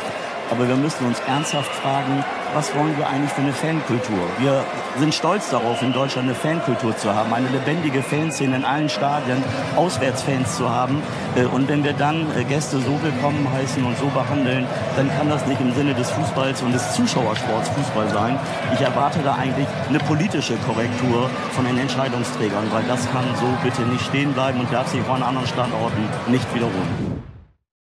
Aber 0.51 0.67
wir 0.67 0.75
müssen 0.75 1.05
uns 1.05 1.19
ernsthaft 1.27 1.71
fragen, 1.75 2.23
was 2.53 2.73
wollen 2.75 2.97
wir 2.97 3.07
eigentlich 3.07 3.31
für 3.31 3.41
eine 3.41 3.51
Fankultur? 3.51 4.29
Wir 4.39 4.63
sind 4.97 5.13
stolz 5.13 5.49
darauf, 5.49 5.81
in 5.81 5.91
Deutschland 5.91 6.29
eine 6.29 6.35
Fankultur 6.35 6.95
zu 6.95 7.13
haben, 7.13 7.33
eine 7.33 7.49
lebendige 7.49 8.01
Fanszene 8.01 8.55
in 8.55 8.63
allen 8.63 8.87
Stadien, 8.87 9.43
Auswärtsfans 9.75 10.55
zu 10.55 10.69
haben. 10.69 11.01
Äh, 11.35 11.45
und 11.45 11.67
wenn 11.67 11.83
wir 11.83 11.93
dann 11.93 12.27
äh, 12.37 12.43
Gäste 12.45 12.79
so 12.79 13.03
willkommen 13.03 13.47
heißen 13.51 13.83
und 13.83 13.97
so 13.97 14.07
behandeln, 14.07 14.65
dann 14.95 15.09
kann 15.17 15.29
das 15.29 15.45
nicht 15.47 15.59
im 15.59 15.73
Sinne 15.73 15.93
des 15.93 16.09
Fußballs 16.11 16.61
und 16.61 16.71
des 16.71 16.93
Zuschauersports 16.93 17.69
Fußball 17.69 18.09
sein. 18.09 18.39
Ich 18.73 18.81
erwarte 18.81 19.19
da 19.23 19.35
eigentlich 19.35 19.67
eine 19.89 19.99
politische 19.99 20.55
Korrektur 20.65 21.29
von 21.51 21.65
den 21.65 21.77
Entscheidungsträgern, 21.77 22.71
weil 22.71 22.83
das 22.83 23.01
kann 23.11 23.25
so 23.39 23.47
bitte 23.63 23.81
nicht 23.81 24.05
stehen 24.05 24.31
bleiben 24.33 24.59
und 24.61 24.71
darf 24.71 24.87
sich 24.87 25.01
auch 25.01 25.15
an 25.15 25.23
anderen 25.23 25.47
Standorten 25.47 26.07
nicht 26.27 26.53
wiederholen. 26.55 27.34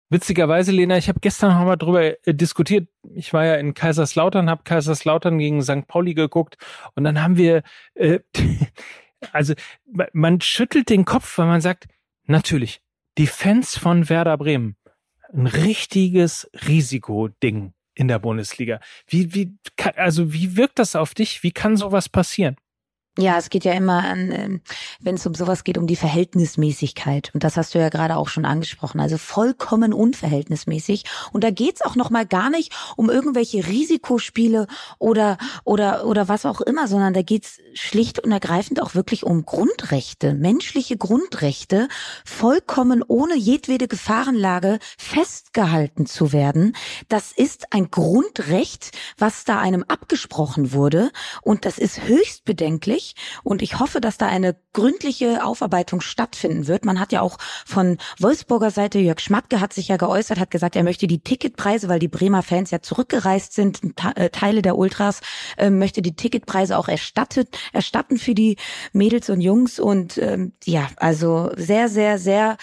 Witzigerweise, 0.08 0.70
Lena, 0.70 0.96
ich 0.96 1.08
habe 1.08 1.18
gestern 1.20 1.52
noch 1.52 1.64
mal 1.64 1.76
drüber 1.76 2.26
äh, 2.26 2.34
diskutiert. 2.34 2.88
Ich 3.14 3.32
war 3.32 3.44
ja 3.44 3.56
in 3.56 3.74
Kaiserslautern, 3.74 4.48
habe 4.48 4.62
Kaiserslautern 4.62 5.38
gegen 5.38 5.62
St. 5.62 5.86
Pauli 5.88 6.14
geguckt 6.14 6.56
und 6.94 7.04
dann 7.04 7.20
haben 7.22 7.36
wir, 7.36 7.62
äh, 7.94 8.20
also 9.32 9.54
man 10.12 10.40
schüttelt 10.40 10.90
den 10.90 11.04
Kopf, 11.04 11.38
weil 11.38 11.46
man 11.46 11.60
sagt, 11.60 11.88
natürlich, 12.24 12.82
die 13.18 13.26
Fans 13.26 13.76
von 13.76 14.08
Werder 14.08 14.36
Bremen, 14.38 14.76
ein 15.32 15.46
richtiges 15.46 16.48
Risikoding 16.68 17.72
in 17.94 18.08
der 18.08 18.18
Bundesliga. 18.20 18.78
Wie, 19.08 19.34
wie, 19.34 19.56
also 19.96 20.32
wie 20.32 20.56
wirkt 20.56 20.78
das 20.78 20.94
auf 20.94 21.14
dich? 21.14 21.42
Wie 21.42 21.50
kann 21.50 21.76
sowas 21.76 22.08
passieren? 22.08 22.56
Ja, 23.18 23.38
es 23.38 23.48
geht 23.48 23.64
ja 23.64 23.72
immer 23.72 24.04
an, 24.04 24.30
ähm, 24.30 24.60
wenn 25.00 25.14
es 25.14 25.26
um 25.26 25.34
sowas 25.34 25.64
geht, 25.64 25.78
um 25.78 25.86
die 25.86 25.96
Verhältnismäßigkeit. 25.96 27.30
Und 27.32 27.44
das 27.44 27.56
hast 27.56 27.74
du 27.74 27.78
ja 27.78 27.88
gerade 27.88 28.16
auch 28.16 28.28
schon 28.28 28.44
angesprochen. 28.44 29.00
Also 29.00 29.16
vollkommen 29.16 29.94
unverhältnismäßig. 29.94 31.04
Und 31.32 31.42
da 31.42 31.50
geht's 31.50 31.80
auch 31.80 31.96
noch 31.96 32.10
mal 32.10 32.26
gar 32.26 32.50
nicht 32.50 32.74
um 32.94 33.08
irgendwelche 33.08 33.66
Risikospiele 33.66 34.66
oder 34.98 35.38
oder 35.64 36.04
oder 36.06 36.28
was 36.28 36.44
auch 36.44 36.60
immer, 36.60 36.88
sondern 36.88 37.14
da 37.14 37.22
geht's 37.22 37.58
schlicht 37.72 38.18
und 38.18 38.32
ergreifend 38.32 38.82
auch 38.82 38.94
wirklich 38.94 39.24
um 39.24 39.46
Grundrechte, 39.46 40.34
menschliche 40.34 40.98
Grundrechte, 40.98 41.88
vollkommen 42.26 43.02
ohne 43.02 43.36
jedwede 43.36 43.88
Gefahrenlage 43.88 44.78
festgehalten 44.98 46.04
zu 46.04 46.34
werden. 46.34 46.76
Das 47.08 47.32
ist 47.32 47.72
ein 47.72 47.90
Grundrecht, 47.90 48.90
was 49.16 49.44
da 49.44 49.58
einem 49.58 49.84
abgesprochen 49.88 50.72
wurde. 50.72 51.10
Und 51.40 51.64
das 51.64 51.78
ist 51.78 52.02
höchst 52.02 52.44
bedenklich 52.44 53.05
wichtig 53.06 53.14
und 53.42 53.62
ich 53.62 53.78
hoffe, 53.78 54.00
dass 54.00 54.18
da 54.18 54.26
eine 54.26 54.56
gründliche 54.72 55.44
Aufarbeitung 55.44 56.00
stattfinden 56.00 56.66
wird. 56.66 56.84
Man 56.84 57.00
hat 57.00 57.12
ja 57.12 57.20
auch 57.20 57.38
von 57.64 57.98
Wolfsburger 58.18 58.70
Seite, 58.70 58.98
Jörg 58.98 59.20
Schmatke 59.20 59.60
hat 59.60 59.72
sich 59.72 59.88
ja 59.88 59.96
geäußert, 59.96 60.38
hat 60.38 60.50
gesagt, 60.50 60.76
er 60.76 60.82
möchte 60.82 61.06
die 61.06 61.20
Ticketpreise, 61.20 61.88
weil 61.88 61.98
die 61.98 62.08
Bremer 62.08 62.42
Fans 62.42 62.70
ja 62.70 62.80
zurückgereist 62.80 63.52
sind, 63.52 63.80
äh, 64.16 64.30
Teile 64.30 64.62
der 64.62 64.76
Ultras, 64.76 65.20
äh, 65.56 65.70
möchte 65.70 66.02
die 66.02 66.16
Ticketpreise 66.16 66.76
auch 66.78 66.88
erstattet, 66.88 67.56
erstatten 67.72 68.18
für 68.18 68.34
die 68.34 68.56
Mädels 68.92 69.30
und 69.30 69.40
Jungs 69.40 69.78
und 69.78 70.18
ähm, 70.18 70.52
ja, 70.64 70.88
also 70.96 71.50
sehr, 71.56 71.88
sehr, 71.88 72.18
sehr 72.18 72.56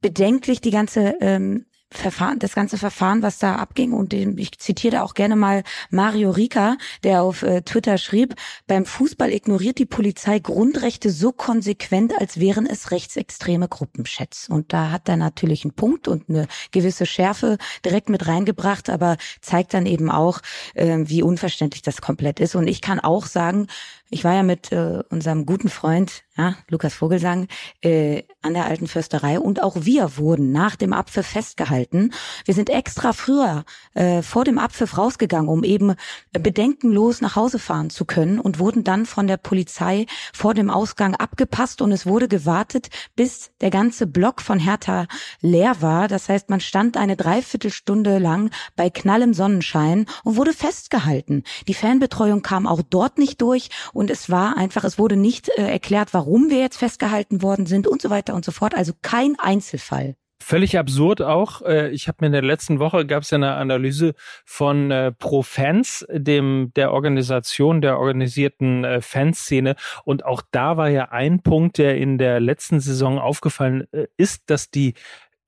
bedenklich 0.00 0.60
die 0.60 0.70
ganze 0.70 1.14
ähm, 1.20 1.66
Verfahren, 1.92 2.38
das 2.38 2.54
ganze 2.54 2.78
Verfahren, 2.78 3.22
was 3.22 3.38
da 3.38 3.56
abging. 3.56 3.92
Und 3.92 4.12
ich 4.12 4.58
zitiere 4.58 5.02
auch 5.02 5.14
gerne 5.14 5.36
mal 5.36 5.62
Mario 5.90 6.30
Rica, 6.30 6.76
der 7.04 7.22
auf 7.22 7.42
äh, 7.42 7.62
Twitter 7.62 7.98
schrieb, 7.98 8.34
beim 8.66 8.84
Fußball 8.84 9.30
ignoriert 9.32 9.78
die 9.78 9.86
Polizei 9.86 10.38
Grundrechte 10.38 11.10
so 11.10 11.32
konsequent, 11.32 12.12
als 12.18 12.40
wären 12.40 12.66
es 12.66 12.90
rechtsextreme 12.90 13.68
Gruppenchats. 13.68 14.48
Und 14.48 14.72
da 14.72 14.90
hat 14.90 15.08
er 15.08 15.16
natürlich 15.16 15.64
einen 15.64 15.74
Punkt 15.74 16.08
und 16.08 16.28
eine 16.28 16.46
gewisse 16.70 17.06
Schärfe 17.06 17.58
direkt 17.84 18.08
mit 18.08 18.26
reingebracht, 18.26 18.90
aber 18.90 19.16
zeigt 19.40 19.74
dann 19.74 19.86
eben 19.86 20.10
auch, 20.10 20.40
äh, 20.74 20.98
wie 21.02 21.22
unverständlich 21.22 21.82
das 21.82 22.00
komplett 22.00 22.40
ist. 22.40 22.54
Und 22.54 22.66
ich 22.66 22.80
kann 22.80 23.00
auch 23.00 23.26
sagen, 23.26 23.66
ich 24.12 24.24
war 24.24 24.34
ja 24.34 24.42
mit 24.42 24.70
äh, 24.72 25.02
unserem 25.08 25.46
guten 25.46 25.70
Freund, 25.70 26.22
ja, 26.36 26.54
Lukas 26.68 26.92
Vogelsang, 26.92 27.48
äh, 27.80 28.24
an 28.42 28.52
der 28.52 28.66
alten 28.66 28.86
Försterei 28.86 29.40
und 29.40 29.62
auch 29.62 29.76
wir 29.80 30.18
wurden 30.18 30.52
nach 30.52 30.76
dem 30.76 30.92
Abpfiff 30.92 31.26
festgehalten. 31.26 32.12
Wir 32.44 32.52
sind 32.52 32.68
extra 32.68 33.14
früher 33.14 33.64
äh, 33.94 34.20
vor 34.20 34.44
dem 34.44 34.58
Abpfiff 34.58 34.98
rausgegangen, 34.98 35.48
um 35.48 35.64
eben 35.64 35.94
bedenkenlos 36.32 37.22
nach 37.22 37.36
Hause 37.36 37.58
fahren 37.58 37.88
zu 37.88 38.04
können 38.04 38.38
und 38.38 38.58
wurden 38.58 38.84
dann 38.84 39.06
von 39.06 39.26
der 39.26 39.38
Polizei 39.38 40.06
vor 40.34 40.52
dem 40.52 40.68
Ausgang 40.68 41.14
abgepasst 41.14 41.80
und 41.80 41.90
es 41.90 42.04
wurde 42.04 42.28
gewartet, 42.28 42.88
bis 43.16 43.50
der 43.62 43.70
ganze 43.70 44.06
Block 44.06 44.42
von 44.42 44.58
Hertha 44.58 45.06
leer 45.40 45.80
war. 45.80 46.06
Das 46.06 46.28
heißt, 46.28 46.50
man 46.50 46.60
stand 46.60 46.98
eine 46.98 47.16
Dreiviertelstunde 47.16 48.18
lang 48.18 48.50
bei 48.76 48.90
knallem 48.90 49.32
Sonnenschein 49.32 50.04
und 50.22 50.36
wurde 50.36 50.52
festgehalten. 50.52 51.44
Die 51.66 51.74
Fanbetreuung 51.74 52.42
kam 52.42 52.66
auch 52.66 52.82
dort 52.82 53.16
nicht 53.16 53.40
durch 53.40 53.70
es 54.10 54.30
war 54.30 54.56
einfach, 54.56 54.84
es 54.84 54.98
wurde 54.98 55.16
nicht 55.16 55.48
äh, 55.50 55.62
erklärt, 55.62 56.12
warum 56.12 56.50
wir 56.50 56.58
jetzt 56.58 56.78
festgehalten 56.78 57.42
worden 57.42 57.66
sind 57.66 57.86
und 57.86 58.02
so 58.02 58.10
weiter 58.10 58.34
und 58.34 58.44
so 58.44 58.52
fort. 58.52 58.74
Also 58.74 58.92
kein 59.02 59.36
Einzelfall. 59.38 60.16
Völlig 60.42 60.76
absurd 60.76 61.22
auch. 61.22 61.62
Äh, 61.62 61.90
ich 61.90 62.08
habe 62.08 62.18
mir 62.20 62.26
in 62.26 62.32
der 62.32 62.42
letzten 62.42 62.80
Woche 62.80 63.06
gab 63.06 63.22
es 63.22 63.30
ja 63.30 63.36
eine 63.36 63.54
Analyse 63.54 64.14
von 64.44 64.90
äh, 64.90 65.12
Pro 65.12 65.42
Fans, 65.42 66.04
dem 66.10 66.72
der 66.74 66.92
Organisation 66.92 67.80
der 67.80 67.98
organisierten 67.98 68.84
äh, 68.84 69.00
Fanszene, 69.00 69.76
und 70.04 70.24
auch 70.24 70.42
da 70.50 70.76
war 70.76 70.88
ja 70.88 71.10
ein 71.10 71.42
Punkt, 71.42 71.78
der 71.78 71.96
in 71.96 72.18
der 72.18 72.40
letzten 72.40 72.80
Saison 72.80 73.20
aufgefallen 73.20 73.86
ist, 74.16 74.50
dass 74.50 74.70
die 74.70 74.94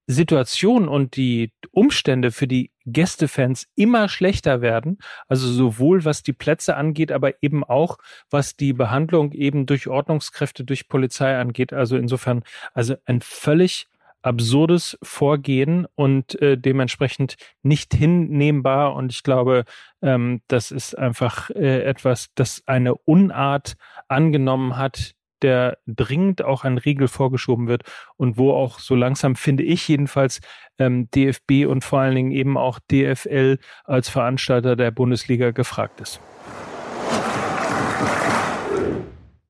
Situation 0.07 0.87
und 0.87 1.17
die 1.17 1.53
Umstände 1.73 2.31
für 2.31 2.47
die 2.47 2.71
Gästefans 2.87 3.67
immer 3.75 4.09
schlechter 4.09 4.61
werden. 4.61 4.99
Also 5.29 5.49
sowohl 5.49 6.05
was 6.05 6.23
die 6.23 6.33
Plätze 6.33 6.77
angeht, 6.77 7.13
aber 7.13 7.43
eben 7.43 7.65
auch 7.65 7.99
was 8.31 8.57
die 8.57 8.73
Behandlung 8.73 9.33
eben 9.33 9.67
durch 9.67 9.89
Ordnungskräfte, 9.89 10.65
durch 10.65 10.89
Polizei 10.89 11.37
angeht. 11.37 11.73
Also 11.73 11.97
insofern, 11.97 12.45
also 12.73 12.95
ein 13.07 13.21
völlig 13.21 13.89
absurdes 14.25 14.99
Vorgehen 15.03 15.87
und 15.95 16.41
äh, 16.41 16.57
dementsprechend 16.57 17.37
nicht 17.63 17.95
hinnehmbar. 17.95 18.95
Und 18.95 19.13
ich 19.13 19.23
glaube, 19.23 19.65
ähm, 20.03 20.41
das 20.49 20.71
ist 20.71 20.97
einfach 20.97 21.51
äh, 21.51 21.83
etwas, 21.83 22.31
das 22.35 22.63
eine 22.67 22.95
Unart 22.95 23.77
angenommen 24.09 24.77
hat, 24.77 25.15
der 25.45 25.77
dringend 25.87 26.43
auch 26.43 26.65
ein 26.65 26.79
Riegel 26.79 27.07
vorgeschoben 27.07 27.69
wird 27.69 27.83
und 28.17 28.39
wo 28.39 28.53
auch 28.53 28.79
so 28.79 28.95
langsam, 28.95 29.37
finde 29.37 29.63
ich 29.63 29.87
jedenfalls, 29.87 30.41
ähm, 30.79 31.11
DFB 31.11 31.67
und 31.69 31.85
vor 31.85 32.01
allen 32.01 32.15
Dingen 32.15 32.31
eben 32.33 32.57
auch 32.57 32.79
DFL 32.91 33.59
als 33.85 34.09
Veranstalter 34.09 34.75
der 34.75 34.91
Bundesliga 34.91 35.51
gefragt 35.51 36.01
ist. 36.01 36.19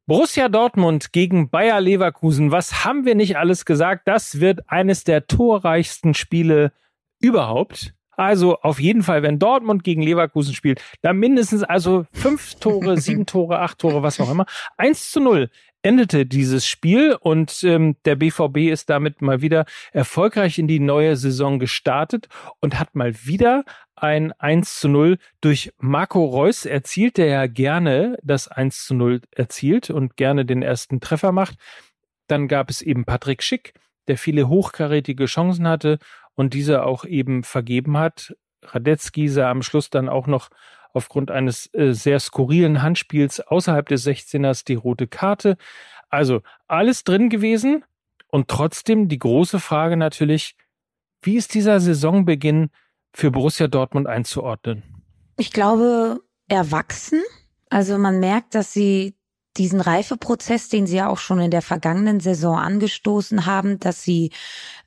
Borussia 0.06 0.48
Dortmund 0.48 1.12
gegen 1.12 1.48
Bayer 1.48 1.80
Leverkusen. 1.80 2.50
Was 2.50 2.84
haben 2.84 3.06
wir 3.06 3.14
nicht 3.14 3.38
alles 3.38 3.64
gesagt? 3.64 4.08
Das 4.08 4.40
wird 4.40 4.68
eines 4.68 5.04
der 5.04 5.28
torreichsten 5.28 6.12
Spiele 6.12 6.72
überhaupt. 7.20 7.94
Also 8.16 8.58
auf 8.60 8.80
jeden 8.80 9.02
Fall, 9.02 9.22
wenn 9.22 9.38
Dortmund 9.38 9.84
gegen 9.84 10.02
Leverkusen 10.02 10.54
spielt, 10.54 10.82
dann 11.02 11.18
mindestens 11.18 11.62
also 11.62 12.04
fünf 12.12 12.56
Tore, 12.56 12.96
sieben 13.00 13.26
Tore, 13.26 13.60
acht 13.60 13.78
Tore, 13.78 14.02
was 14.02 14.20
auch 14.20 14.30
immer. 14.30 14.46
Eins 14.76 15.12
zu 15.12 15.20
null 15.20 15.50
endete 15.84 16.24
dieses 16.24 16.66
Spiel 16.66 17.14
und 17.20 17.62
ähm, 17.62 17.96
der 18.06 18.16
BVB 18.16 18.70
ist 18.72 18.88
damit 18.88 19.20
mal 19.20 19.42
wieder 19.42 19.66
erfolgreich 19.92 20.58
in 20.58 20.66
die 20.66 20.80
neue 20.80 21.16
Saison 21.16 21.58
gestartet 21.58 22.28
und 22.60 22.80
hat 22.80 22.94
mal 22.94 23.14
wieder 23.24 23.64
ein 23.94 24.32
1 24.32 24.80
zu 24.80 24.88
0 24.88 25.18
durch 25.42 25.72
Marco 25.78 26.24
Reus 26.24 26.64
erzielt, 26.64 27.18
der 27.18 27.26
ja 27.26 27.46
gerne 27.46 28.16
das 28.22 28.48
1 28.48 28.86
zu 28.86 28.94
0 28.94 29.20
erzielt 29.30 29.90
und 29.90 30.16
gerne 30.16 30.46
den 30.46 30.62
ersten 30.62 31.00
Treffer 31.00 31.32
macht. 31.32 31.56
Dann 32.28 32.48
gab 32.48 32.70
es 32.70 32.80
eben 32.80 33.04
Patrick 33.04 33.42
Schick, 33.42 33.74
der 34.08 34.16
viele 34.16 34.48
hochkarätige 34.48 35.26
Chancen 35.26 35.68
hatte 35.68 35.98
und 36.34 36.54
diese 36.54 36.84
auch 36.84 37.04
eben 37.04 37.44
vergeben 37.44 37.98
hat. 37.98 38.34
Radetzky 38.62 39.28
sah 39.28 39.50
am 39.50 39.62
Schluss 39.62 39.90
dann 39.90 40.08
auch 40.08 40.26
noch 40.26 40.48
aufgrund 40.94 41.30
eines 41.30 41.72
äh, 41.74 41.92
sehr 41.92 42.18
skurrilen 42.20 42.82
Handspiels 42.82 43.40
außerhalb 43.40 43.86
des 43.86 44.06
16ers 44.06 44.64
die 44.64 44.74
rote 44.74 45.06
Karte. 45.06 45.56
Also 46.08 46.40
alles 46.66 47.04
drin 47.04 47.28
gewesen 47.28 47.84
und 48.28 48.48
trotzdem 48.48 49.08
die 49.08 49.18
große 49.18 49.60
Frage 49.60 49.96
natürlich, 49.96 50.56
wie 51.20 51.36
ist 51.36 51.54
dieser 51.54 51.80
Saisonbeginn 51.80 52.70
für 53.12 53.30
Borussia 53.30 53.66
Dortmund 53.66 54.06
einzuordnen? 54.06 54.82
Ich 55.36 55.52
glaube, 55.52 56.20
erwachsen. 56.48 57.22
Also 57.70 57.98
man 57.98 58.20
merkt, 58.20 58.54
dass 58.54 58.72
sie 58.72 59.16
diesen 59.56 59.80
Reifeprozess, 59.80 60.68
den 60.68 60.86
sie 60.86 60.96
ja 60.96 61.08
auch 61.08 61.18
schon 61.18 61.40
in 61.40 61.50
der 61.50 61.62
vergangenen 61.62 62.20
Saison 62.20 62.58
angestoßen 62.58 63.46
haben, 63.46 63.78
dass 63.78 64.02
sie 64.02 64.30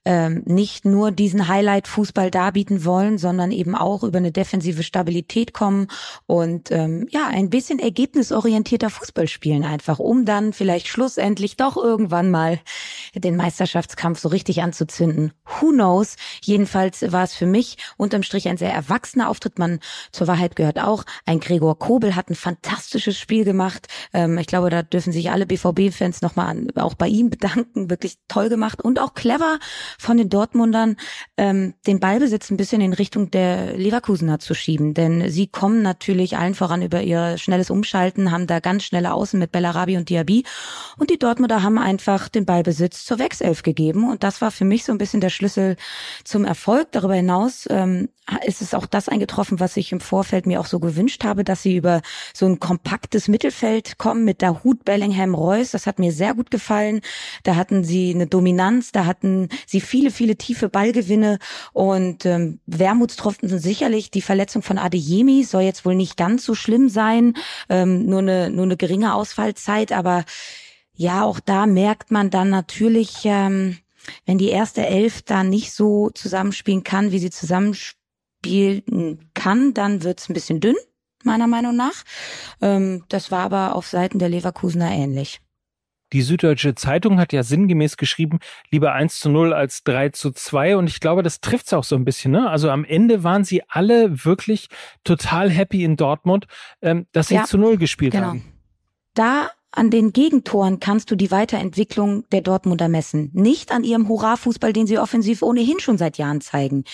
ähm, 0.08 0.44
nicht 0.46 0.86
nur 0.86 1.12
diesen 1.12 1.50
Highlight-Fußball 1.50 2.32
darbieten 2.32 2.86
wollen, 2.86 3.18
sondern 3.18 3.52
eben 3.52 3.76
auch 3.76 4.04
über 4.04 4.20
eine 4.20 4.32
defensive 4.32 4.82
Stabilität 4.84 5.54
kommen 5.54 5.88
und 6.26 6.72
ähm, 6.72 7.08
ja, 7.10 7.28
ein 7.28 7.50
bisschen 7.50 7.78
ergebnisorientierter 7.78 8.90
Fußball 8.90 9.28
spielen 9.28 9.66
einfach, 9.66 10.00
um 10.00 10.24
dann 10.24 10.54
vielleicht 10.54 10.88
schlussendlich 10.88 11.58
doch 11.58 11.76
irgendwann 11.76 12.32
mal 12.32 12.62
den 13.16 13.36
Meisterschaftskampf 13.36 14.20
so 14.20 14.30
richtig 14.30 14.64
anzuzünden. 14.64 15.34
Who 15.60 15.72
knows? 15.72 16.16
Jedenfalls 16.42 17.12
war 17.12 17.26
es 17.26 17.36
für 17.36 17.46
mich 17.46 17.76
unterm 17.98 18.24
Strich 18.24 18.48
ein 18.48 18.58
sehr 18.58 18.72
erwachsener 18.72 19.28
Auftritt. 19.30 19.60
Man 19.60 19.82
zur 20.14 20.28
Wahrheit 20.28 20.56
gehört 20.56 20.80
auch, 20.80 21.04
ein 21.26 21.42
Gregor 21.42 21.78
Kobel 21.78 22.16
hat 22.16 22.30
ein 22.30 22.36
fantastisches 22.36 23.20
Spiel 23.20 23.44
gemacht. 23.44 23.88
Ähm, 24.14 24.38
ich 24.38 24.48
glaube, 24.58 24.72
da 24.72 24.82
dürfen 24.82 25.14
sich 25.14 25.30
alle 25.30 25.46
BVB-Fans 25.46 26.24
nochmal 26.24 26.68
auch 26.76 26.96
bei 26.96 27.08
ihm 27.08 27.30
bedanken. 27.30 27.92
Wirklich 27.92 28.18
toll 28.28 28.50
gemacht 28.50 28.82
und 28.82 29.00
auch 29.00 29.14
clever 29.14 29.60
von 30.00 30.18
den 30.18 30.30
Dortmundern 30.30 30.98
ähm, 31.38 31.76
den 31.86 32.00
Ballbesitz 32.00 32.50
ein 32.50 32.58
bisschen 32.58 32.82
in 32.82 32.94
Richtung 32.94 33.30
der 33.30 33.78
Leverkusener 33.78 34.40
zu 34.40 34.56
schieben. 34.56 34.96
Denn 34.96 35.30
sie 35.30 35.46
kommen 35.46 35.84
natürlich 35.84 36.38
allen 36.38 36.56
voran 36.56 36.82
über 36.82 37.04
ihr 37.04 37.38
schnelles 37.38 37.70
Umschalten, 37.70 38.32
haben 38.32 38.48
da 38.48 38.60
ganz 38.60 38.84
schnelle 38.84 39.14
Außen 39.14 39.40
mit 39.40 39.52
Bellarabi 39.52 39.96
und 39.96 40.10
Diaby. 40.10 40.44
Und 40.98 41.12
die 41.12 41.20
Dortmunder 41.20 41.62
haben 41.62 41.78
einfach 41.78 42.28
den 42.28 42.46
Ballbesitz 42.46 43.06
zur 43.06 43.20
Wechself 43.20 43.62
gegeben. 43.62 44.10
Und 44.10 44.24
das 44.24 44.42
war 44.42 44.50
für 44.50 44.66
mich 44.66 44.86
so 44.86 44.92
ein 44.92 44.98
bisschen 44.98 45.22
der 45.22 45.30
Schlüssel 45.30 45.76
zum 46.24 46.46
Erfolg. 46.46 46.92
Darüber 46.94 47.14
hinaus 47.14 47.68
ähm, 47.70 48.10
ist 48.46 48.62
es 48.62 48.74
auch 48.74 48.86
das 48.86 49.08
eingetroffen, 49.08 49.60
was 49.60 49.78
ich 49.78 49.92
im 49.92 50.00
Vorfeld 50.00 50.46
mir 50.46 50.60
auch 50.60 50.66
so 50.66 50.80
gewünscht 50.80 51.24
habe, 51.24 51.44
dass 51.44 51.62
sie 51.62 51.78
über 51.78 52.02
so 52.34 52.46
ein 52.46 52.60
kompaktes 52.60 53.28
Mittelfeld 53.28 53.98
kommen 53.98 54.26
mit 54.26 54.42
Dahut, 54.48 54.86
Bellingham, 54.86 55.36
Reus. 55.36 55.72
Das 55.72 55.88
hat 55.88 56.00
mir 56.00 56.12
sehr 56.12 56.34
gut 56.34 56.51
gefallen. 56.51 57.01
Da 57.44 57.56
hatten 57.56 57.84
sie 57.84 58.13
eine 58.13 58.27
Dominanz, 58.27 58.92
da 58.92 59.06
hatten 59.06 59.50
sie 59.66 59.82
viele, 59.82 60.12
viele 60.12 60.38
tiefe 60.38 60.70
Ballgewinne 60.70 61.39
und 61.74 62.25
ähm, 62.25 62.60
Wermutstropfen 62.66 63.50
sind 63.50 63.60
sicherlich 63.60 64.12
die 64.12 64.22
Verletzung 64.22 64.62
von 64.62 64.77
Adeyemi 64.77 65.44
soll 65.44 65.63
jetzt 65.63 65.86
wohl 65.86 65.96
nicht 65.96 66.18
ganz 66.18 66.46
so 66.46 66.56
schlimm 66.56 66.89
sein, 66.89 67.34
ähm, 67.70 68.06
nur 68.06 68.20
eine 68.20 68.50
nur 68.50 68.66
eine 68.66 68.77
geringe 68.77 69.13
Ausfallzeit, 69.13 69.92
aber 69.92 70.24
ja, 70.94 71.24
auch 71.24 71.39
da 71.39 71.66
merkt 71.66 72.12
man 72.12 72.30
dann 72.30 72.50
natürlich, 72.50 73.20
ähm, 73.25 73.77
wenn 74.25 74.38
die 74.38 74.50
erste 74.50 74.86
Elf 74.86 75.22
da 75.22 75.44
nicht 75.44 75.74
so 75.74 76.10
zusammenspielen 76.10 76.84
kann, 76.84 77.12
wie 77.12 77.20
sie 77.20 77.30
zusammenspielen 77.30 79.30
kann, 79.34 79.74
dann 79.74 80.04
wird's 80.04 80.30
ein 80.30 80.34
bisschen 80.34 80.60
dünn, 80.60 80.75
meiner 81.28 81.48
Meinung 81.48 81.76
nach. 81.76 82.04
Ähm, 82.62 83.04
das 83.10 83.32
war 83.32 83.42
aber 83.42 83.76
auf 83.76 83.88
Seiten 83.88 84.18
der 84.18 84.30
Leverkusener 84.30 84.92
ähnlich. 84.92 85.40
Die 86.14 86.22
Süddeutsche 86.22 86.74
Zeitung 86.74 87.20
hat 87.20 87.34
ja 87.34 87.44
sinngemäß 87.44 87.98
geschrieben, 87.98 88.40
lieber 88.72 88.94
1 88.94 89.20
zu 89.20 89.30
0 89.30 89.54
als 89.54 89.84
3 89.84 90.10
zu 90.10 90.32
2. 90.32 90.78
Und 90.78 90.88
ich 90.88 91.02
glaube, 91.02 91.22
das 91.22 91.42
trifft's 91.42 91.74
auch 91.74 91.84
so 91.84 91.96
ein 91.96 92.06
bisschen. 92.06 92.32
Ne? 92.32 92.50
Also 92.50 92.70
am 92.70 92.86
Ende 92.86 93.24
waren 93.24 93.44
sie 93.44 93.62
alle 93.68 94.24
wirklich 94.24 94.70
total 95.04 95.50
happy 95.50 95.84
in 95.84 95.98
Dortmund, 95.98 96.48
ähm, 96.82 97.08
dass 97.12 97.28
sie 97.28 97.36
ja, 97.36 97.44
zu 97.44 97.58
0 97.58 97.78
gespielt 97.78 98.14
genau. 98.14 98.28
haben. 98.28 98.54
Da 99.14 99.50
an 99.72 99.90
den 99.92 100.14
Gegentoren 100.14 100.80
kannst 100.80 101.12
du 101.12 101.16
die 101.16 101.30
Weiterentwicklung 101.30 102.24
der 102.32 102.42
Dortmunder 102.42 102.88
messen. 102.88 103.30
Nicht 103.34 103.72
an 103.72 103.84
ihrem 103.84 104.08
Hurra-Fußball, 104.08 104.72
den 104.72 104.88
sie 104.88 104.98
offensiv 104.98 105.42
ohnehin 105.42 105.80
schon 105.80 105.98
seit 105.98 106.18
Jahren 106.18 106.40
zeigen. 106.40 106.86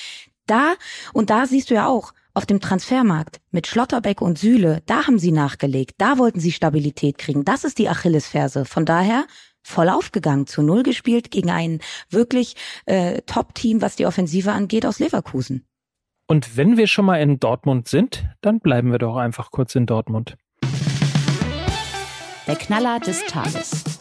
Da, 0.47 0.73
und 1.13 1.29
da 1.29 1.45
siehst 1.45 1.69
du 1.69 1.75
ja 1.75 1.87
auch, 1.87 2.13
auf 2.33 2.45
dem 2.45 2.59
Transfermarkt 2.59 3.39
mit 3.51 3.67
Schlotterbeck 3.67 4.21
und 4.21 4.37
Sühle, 4.37 4.81
da 4.85 5.05
haben 5.07 5.19
sie 5.19 5.31
nachgelegt, 5.31 5.95
da 5.97 6.17
wollten 6.17 6.39
sie 6.39 6.51
Stabilität 6.51 7.17
kriegen. 7.17 7.45
Das 7.45 7.63
ist 7.63 7.77
die 7.77 7.89
Achillesferse. 7.89 8.65
Von 8.65 8.85
daher 8.85 9.25
voll 9.61 9.89
aufgegangen, 9.89 10.47
zu 10.47 10.61
Null 10.61 10.83
gespielt 10.83 11.31
gegen 11.31 11.49
ein 11.49 11.79
wirklich 12.09 12.55
äh, 12.85 13.21
Top-Team, 13.25 13.81
was 13.81 13.95
die 13.95 14.05
Offensive 14.05 14.51
angeht, 14.51 14.85
aus 14.85 14.99
Leverkusen. 14.99 15.65
Und 16.27 16.57
wenn 16.57 16.77
wir 16.77 16.87
schon 16.87 17.05
mal 17.05 17.21
in 17.21 17.39
Dortmund 17.39 17.87
sind, 17.87 18.25
dann 18.41 18.59
bleiben 18.59 18.91
wir 18.91 18.99
doch 18.99 19.17
einfach 19.17 19.51
kurz 19.51 19.75
in 19.75 19.85
Dortmund. 19.85 20.35
Der 22.47 22.55
Knaller 22.55 22.99
des 22.99 23.25
Tages. 23.25 23.92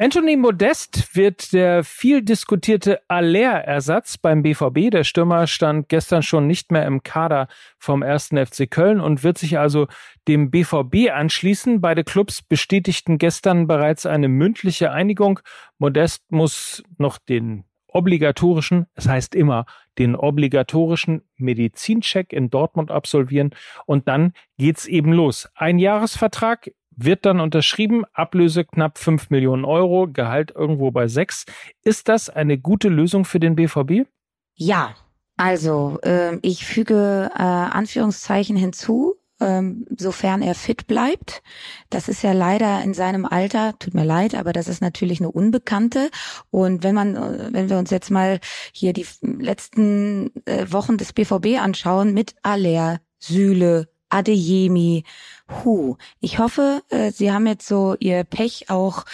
Anthony 0.00 0.36
Modest 0.36 1.16
wird 1.16 1.52
der 1.52 1.82
viel 1.82 2.22
diskutierte 2.22 3.00
Aller-Ersatz 3.08 4.16
beim 4.16 4.44
BVB. 4.44 4.92
Der 4.92 5.02
Stürmer 5.02 5.48
stand 5.48 5.88
gestern 5.88 6.22
schon 6.22 6.46
nicht 6.46 6.70
mehr 6.70 6.86
im 6.86 7.02
Kader 7.02 7.48
vom 7.80 8.04
ersten 8.04 8.36
FC 8.36 8.70
Köln 8.70 9.00
und 9.00 9.24
wird 9.24 9.38
sich 9.38 9.58
also 9.58 9.88
dem 10.28 10.52
BVB 10.52 11.10
anschließen. 11.12 11.80
Beide 11.80 12.04
Clubs 12.04 12.42
bestätigten 12.42 13.18
gestern 13.18 13.66
bereits 13.66 14.06
eine 14.06 14.28
mündliche 14.28 14.92
Einigung. 14.92 15.40
Modest 15.78 16.30
muss 16.30 16.84
noch 16.98 17.18
den 17.18 17.64
obligatorischen, 17.88 18.86
es 18.94 19.08
heißt 19.08 19.34
immer, 19.34 19.66
den 19.98 20.14
obligatorischen 20.14 21.22
Medizincheck 21.38 22.32
in 22.32 22.50
Dortmund 22.50 22.92
absolvieren 22.92 23.50
und 23.84 24.06
dann 24.06 24.32
geht's 24.58 24.86
eben 24.86 25.12
los. 25.12 25.48
Ein 25.56 25.80
Jahresvertrag 25.80 26.70
wird 26.98 27.24
dann 27.24 27.40
unterschrieben, 27.40 28.04
Ablöse 28.12 28.64
knapp 28.64 28.98
fünf 28.98 29.30
Millionen 29.30 29.64
Euro, 29.64 30.08
Gehalt 30.08 30.52
irgendwo 30.54 30.90
bei 30.90 31.08
sechs. 31.08 31.44
Ist 31.82 32.08
das 32.08 32.28
eine 32.28 32.58
gute 32.58 32.88
Lösung 32.88 33.24
für 33.24 33.40
den 33.40 33.54
BVB? 33.54 34.08
Ja, 34.54 34.94
also 35.36 35.98
äh, 36.02 36.36
ich 36.42 36.66
füge 36.66 37.30
äh, 37.32 37.38
Anführungszeichen 37.38 38.56
hinzu, 38.56 39.14
ähm, 39.40 39.86
sofern 39.96 40.42
er 40.42 40.56
fit 40.56 40.88
bleibt. 40.88 41.42
Das 41.90 42.08
ist 42.08 42.22
ja 42.22 42.32
leider 42.32 42.82
in 42.82 42.92
seinem 42.92 43.24
Alter, 43.24 43.78
tut 43.78 43.94
mir 43.94 44.04
leid, 44.04 44.34
aber 44.34 44.52
das 44.52 44.66
ist 44.66 44.82
natürlich 44.82 45.20
eine 45.20 45.30
Unbekannte. 45.30 46.10
Und 46.50 46.82
wenn 46.82 46.94
man, 46.94 47.14
äh, 47.14 47.52
wenn 47.52 47.70
wir 47.70 47.78
uns 47.78 47.90
jetzt 47.90 48.10
mal 48.10 48.40
hier 48.72 48.92
die 48.92 49.06
letzten 49.22 50.32
äh, 50.44 50.66
Wochen 50.72 50.96
des 50.96 51.12
BVB 51.12 51.60
anschauen 51.60 52.14
mit 52.14 52.34
Aller, 52.42 53.00
Süle, 53.20 53.88
Adeyemi, 54.08 55.04
Hu. 55.50 55.96
Ich 56.20 56.38
hoffe, 56.38 56.82
äh, 56.90 57.10
Sie 57.10 57.32
haben 57.32 57.46
jetzt 57.46 57.66
so 57.66 57.96
Ihr 57.98 58.24
Pech 58.24 58.68
auch 58.68 59.04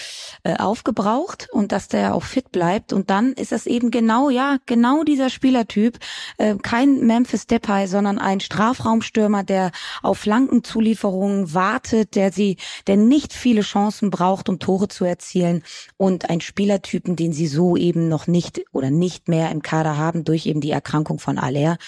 äh, 0.43 0.57
aufgebraucht 0.57 1.49
und 1.53 1.71
dass 1.71 1.87
der 1.87 2.15
auch 2.15 2.25
fit 2.25 2.51
bleibt. 2.51 2.93
Und 2.93 3.09
dann 3.09 3.35
ist 3.35 3.53
das 3.53 3.67
eben 3.67 3.93
genau, 3.93 4.31
ja, 4.31 4.59
genau 4.67 5.05
dieser 5.05 5.31
Spielertyp. 5.31 5.99
Äh, 6.39 6.57
kein 6.57 7.07
Memphis 7.07 7.47
Depay, 7.47 7.87
sondern 7.87 8.19
ein 8.19 8.41
Strafraumstürmer, 8.41 9.45
der 9.45 9.71
auf 10.03 10.19
Flankenzulieferungen 10.19 11.55
wartet, 11.55 12.17
der 12.17 12.33
sie, 12.33 12.57
der 12.89 12.97
nicht 12.97 13.33
viele 13.33 13.63
Chancen 13.63 14.11
braucht, 14.11 14.49
um 14.49 14.59
Tore 14.59 14.89
zu 14.89 15.05
erzielen. 15.05 15.63
Und 15.97 16.31
ein 16.31 16.41
Spielertypen, 16.41 17.15
den 17.15 17.33
Sie 17.33 17.47
so 17.47 17.77
eben 17.77 18.09
noch 18.09 18.27
nicht 18.27 18.65
oder 18.73 18.91
nicht 18.91 19.29
mehr 19.29 19.53
im 19.53 19.63
Kader 19.63 19.97
haben 19.97 20.25
durch 20.25 20.47
eben 20.47 20.61
die 20.61 20.73
Erkrankung 20.73 21.21
von 21.21 21.39
Aller. 21.39 21.79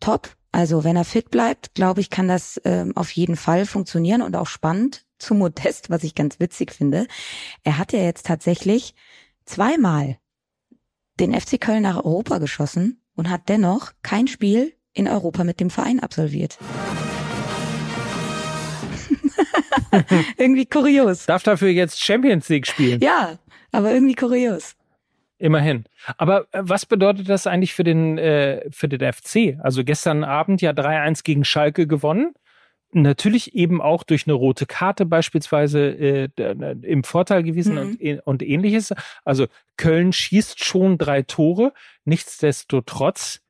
Top, 0.00 0.34
also 0.52 0.84
wenn 0.84 0.96
er 0.96 1.04
fit 1.04 1.30
bleibt, 1.30 1.74
glaube 1.74 2.00
ich, 2.00 2.10
kann 2.10 2.28
das 2.28 2.60
ähm, 2.64 2.96
auf 2.96 3.10
jeden 3.10 3.36
Fall 3.36 3.66
funktionieren 3.66 4.22
und 4.22 4.36
auch 4.36 4.46
spannend 4.46 5.04
zu 5.18 5.34
Modest, 5.34 5.90
was 5.90 6.04
ich 6.04 6.14
ganz 6.14 6.40
witzig 6.40 6.72
finde. 6.72 7.06
Er 7.64 7.78
hat 7.78 7.92
ja 7.92 8.00
jetzt 8.00 8.26
tatsächlich 8.26 8.94
zweimal 9.44 10.18
den 11.20 11.38
FC 11.38 11.60
Köln 11.60 11.82
nach 11.82 11.96
Europa 11.96 12.38
geschossen 12.38 13.00
und 13.14 13.30
hat 13.30 13.48
dennoch 13.48 13.92
kein 14.02 14.26
Spiel 14.26 14.74
in 14.92 15.08
Europa 15.08 15.44
mit 15.44 15.60
dem 15.60 15.70
Verein 15.70 16.00
absolviert. 16.00 16.58
irgendwie 20.36 20.66
kurios. 20.66 21.26
Darf 21.26 21.42
dafür 21.42 21.68
jetzt 21.68 22.02
Champions 22.02 22.48
League 22.48 22.66
spielen? 22.66 23.00
Ja, 23.00 23.38
aber 23.70 23.92
irgendwie 23.92 24.14
kurios. 24.14 24.74
Immerhin. 25.42 25.86
Aber 26.18 26.46
äh, 26.52 26.62
was 26.62 26.86
bedeutet 26.86 27.28
das 27.28 27.48
eigentlich 27.48 27.74
für 27.74 27.82
den, 27.82 28.16
äh, 28.16 28.62
für 28.70 28.88
den 28.88 29.12
FC? 29.12 29.58
Also 29.60 29.82
gestern 29.82 30.22
Abend 30.22 30.62
ja 30.62 30.70
3-1 30.70 31.24
gegen 31.24 31.44
Schalke 31.44 31.88
gewonnen. 31.88 32.34
Natürlich 32.92 33.52
eben 33.56 33.82
auch 33.82 34.04
durch 34.04 34.28
eine 34.28 34.34
rote 34.34 34.66
Karte 34.66 35.04
beispielsweise 35.04 35.80
äh, 35.80 36.28
im 36.82 37.02
Vorteil 37.02 37.42
gewesen 37.42 37.74
mhm. 37.74 37.98
und, 38.00 38.20
und 38.20 38.42
ähnliches. 38.44 38.94
Also 39.24 39.48
Köln 39.76 40.12
schießt 40.12 40.62
schon 40.62 40.96
drei 40.96 41.22
Tore. 41.22 41.72
Nichtsdestotrotz, 42.04 43.40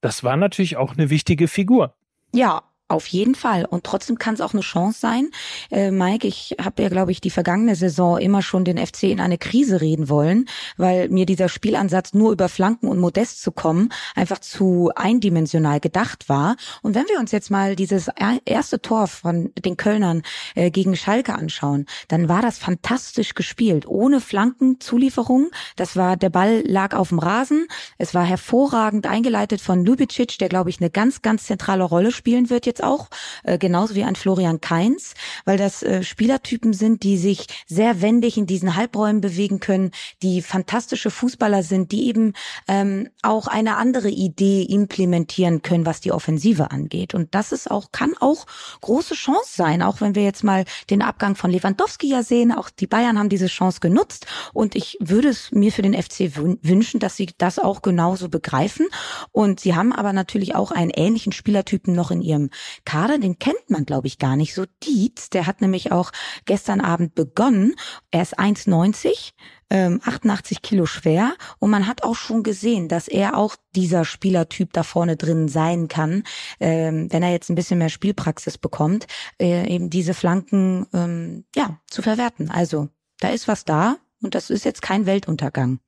das 0.00 0.24
war 0.24 0.36
natürlich 0.36 0.76
auch 0.76 0.94
eine 0.94 1.10
wichtige 1.10 1.46
Figur. 1.46 1.94
Ja, 2.34 2.64
auf 2.88 3.06
jeden 3.08 3.34
Fall. 3.34 3.64
Und 3.64 3.84
trotzdem 3.84 4.18
kann 4.18 4.34
es 4.34 4.40
auch 4.40 4.52
eine 4.52 4.62
Chance 4.62 5.00
sein. 5.00 5.30
Äh, 5.70 5.90
Mike, 5.90 6.26
ich 6.26 6.56
habe 6.62 6.82
ja, 6.82 6.88
glaube 6.88 7.10
ich, 7.10 7.20
die 7.20 7.30
vergangene 7.30 7.74
Saison 7.74 8.18
immer 8.18 8.42
schon 8.42 8.64
den 8.64 8.78
FC 8.78 9.04
in 9.04 9.20
eine 9.20 9.38
Krise 9.38 9.80
reden 9.80 10.08
wollen, 10.08 10.48
weil 10.76 11.08
mir 11.08 11.26
dieser 11.26 11.48
Spielansatz 11.48 12.14
nur 12.14 12.32
über 12.32 12.48
Flanken 12.48 12.88
und 12.88 12.98
Modest 12.98 13.42
zu 13.42 13.50
kommen 13.52 13.90
einfach 14.14 14.38
zu 14.38 14.90
eindimensional 14.94 15.80
gedacht 15.80 16.28
war. 16.28 16.56
Und 16.82 16.94
wenn 16.94 17.06
wir 17.08 17.18
uns 17.18 17.32
jetzt 17.32 17.50
mal 17.50 17.76
dieses 17.76 18.08
erste 18.44 18.80
Tor 18.80 19.06
von 19.08 19.52
den 19.64 19.76
Kölnern 19.76 20.22
äh, 20.54 20.70
gegen 20.70 20.96
Schalke 20.96 21.34
anschauen, 21.34 21.86
dann 22.08 22.28
war 22.28 22.42
das 22.42 22.58
fantastisch 22.58 23.34
gespielt, 23.34 23.86
ohne 23.86 24.20
Flankenzulieferung. 24.20 25.50
Das 25.76 25.96
war, 25.96 26.16
der 26.16 26.30
Ball 26.30 26.62
lag 26.66 26.94
auf 26.94 27.08
dem 27.08 27.18
Rasen. 27.18 27.66
Es 27.98 28.14
war 28.14 28.24
hervorragend 28.24 29.06
eingeleitet 29.06 29.60
von 29.60 29.84
Lubicic, 29.84 30.38
der, 30.38 30.48
glaube 30.48 30.70
ich, 30.70 30.80
eine 30.80 30.90
ganz, 30.90 31.22
ganz 31.22 31.44
zentrale 31.44 31.84
Rolle 31.84 32.12
spielen 32.12 32.50
wird 32.50 32.66
jetzt 32.66 32.75
jetzt 32.76 32.84
auch, 32.84 33.08
äh, 33.44 33.58
genauso 33.58 33.94
wie 33.94 34.04
ein 34.04 34.16
Florian 34.16 34.60
Kainz, 34.60 35.14
weil 35.44 35.56
das 35.56 35.82
äh, 35.82 36.02
Spielertypen 36.02 36.72
sind, 36.72 37.02
die 37.02 37.16
sich 37.16 37.46
sehr 37.66 38.02
wendig 38.02 38.36
in 38.36 38.46
diesen 38.46 38.76
Halbräumen 38.76 39.20
bewegen 39.20 39.60
können, 39.60 39.90
die 40.22 40.42
fantastische 40.42 41.10
Fußballer 41.10 41.62
sind, 41.62 41.92
die 41.92 42.06
eben 42.06 42.34
ähm, 42.68 43.08
auch 43.22 43.46
eine 43.46 43.76
andere 43.76 44.10
Idee 44.10 44.62
implementieren 44.62 45.62
können, 45.62 45.86
was 45.86 46.00
die 46.00 46.12
Offensive 46.12 46.70
angeht. 46.70 47.14
Und 47.14 47.34
das 47.34 47.52
ist 47.52 47.70
auch, 47.70 47.92
kann 47.92 48.14
auch 48.20 48.46
große 48.80 49.14
Chance 49.14 49.50
sein, 49.54 49.82
auch 49.82 50.00
wenn 50.00 50.14
wir 50.14 50.22
jetzt 50.22 50.44
mal 50.44 50.64
den 50.90 51.02
Abgang 51.02 51.34
von 51.36 51.50
Lewandowski 51.50 52.08
ja 52.08 52.22
sehen. 52.22 52.52
Auch 52.52 52.68
die 52.68 52.86
Bayern 52.86 53.18
haben 53.18 53.28
diese 53.28 53.46
Chance 53.46 53.80
genutzt. 53.80 54.26
Und 54.52 54.74
ich 54.74 54.98
würde 55.00 55.28
es 55.28 55.50
mir 55.52 55.72
für 55.72 55.82
den 55.82 55.94
FC 55.94 56.36
wünschen, 56.36 57.00
dass 57.00 57.16
sie 57.16 57.28
das 57.38 57.58
auch 57.58 57.80
genauso 57.80 58.28
begreifen. 58.28 58.86
Und 59.32 59.60
sie 59.60 59.74
haben 59.74 59.92
aber 59.92 60.12
natürlich 60.12 60.54
auch 60.54 60.70
einen 60.70 60.90
ähnlichen 60.90 61.32
Spielertypen 61.32 61.94
noch 61.94 62.10
in 62.10 62.20
ihrem 62.22 62.50
Kader. 62.84 63.18
Den 63.18 63.38
kennt 63.38 63.68
man, 63.68 63.84
glaube 63.84 64.06
ich, 64.06 64.18
gar 64.18 64.36
nicht 64.36 64.54
so. 64.54 64.64
Dietz, 64.82 65.30
der 65.30 65.46
hat 65.46 65.60
nämlich 65.60 65.92
auch 65.92 66.12
gestern 66.44 66.80
Abend 66.80 67.14
begonnen. 67.14 67.74
Er 68.10 68.22
ist 68.22 68.38
1,90 68.38 69.32
ähm, 69.70 70.00
88 70.04 70.62
Kilo 70.62 70.86
schwer 70.86 71.34
und 71.58 71.70
man 71.70 71.86
hat 71.86 72.02
auch 72.02 72.14
schon 72.14 72.42
gesehen, 72.42 72.88
dass 72.88 73.08
er 73.08 73.36
auch 73.36 73.56
dieser 73.74 74.04
Spielertyp 74.04 74.72
da 74.72 74.82
vorne 74.82 75.16
drin 75.16 75.48
sein 75.48 75.88
kann, 75.88 76.22
ähm, 76.60 77.12
wenn 77.12 77.22
er 77.22 77.32
jetzt 77.32 77.50
ein 77.50 77.56
bisschen 77.56 77.78
mehr 77.78 77.88
Spielpraxis 77.88 78.58
bekommt, 78.58 79.06
äh, 79.40 79.66
eben 79.68 79.90
diese 79.90 80.14
Flanken 80.14 80.86
ähm, 80.92 81.44
ja 81.54 81.80
zu 81.88 82.02
verwerten. 82.02 82.50
Also 82.50 82.88
da 83.20 83.28
ist 83.28 83.48
was 83.48 83.64
da 83.64 83.96
und 84.22 84.34
das 84.34 84.50
ist 84.50 84.64
jetzt 84.64 84.82
kein 84.82 85.06
Weltuntergang. 85.06 85.80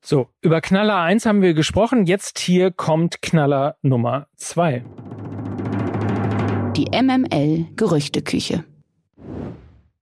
So, 0.00 0.28
über 0.40 0.60
Knaller 0.60 0.98
1 0.98 1.26
haben 1.26 1.42
wir 1.42 1.54
gesprochen. 1.54 2.04
Jetzt 2.06 2.38
hier 2.38 2.70
kommt 2.70 3.20
Knaller 3.20 3.76
Nummer 3.82 4.28
2. 4.36 4.84
Die 6.78 6.86
MML 6.92 7.66
Gerüchteküche 7.74 8.64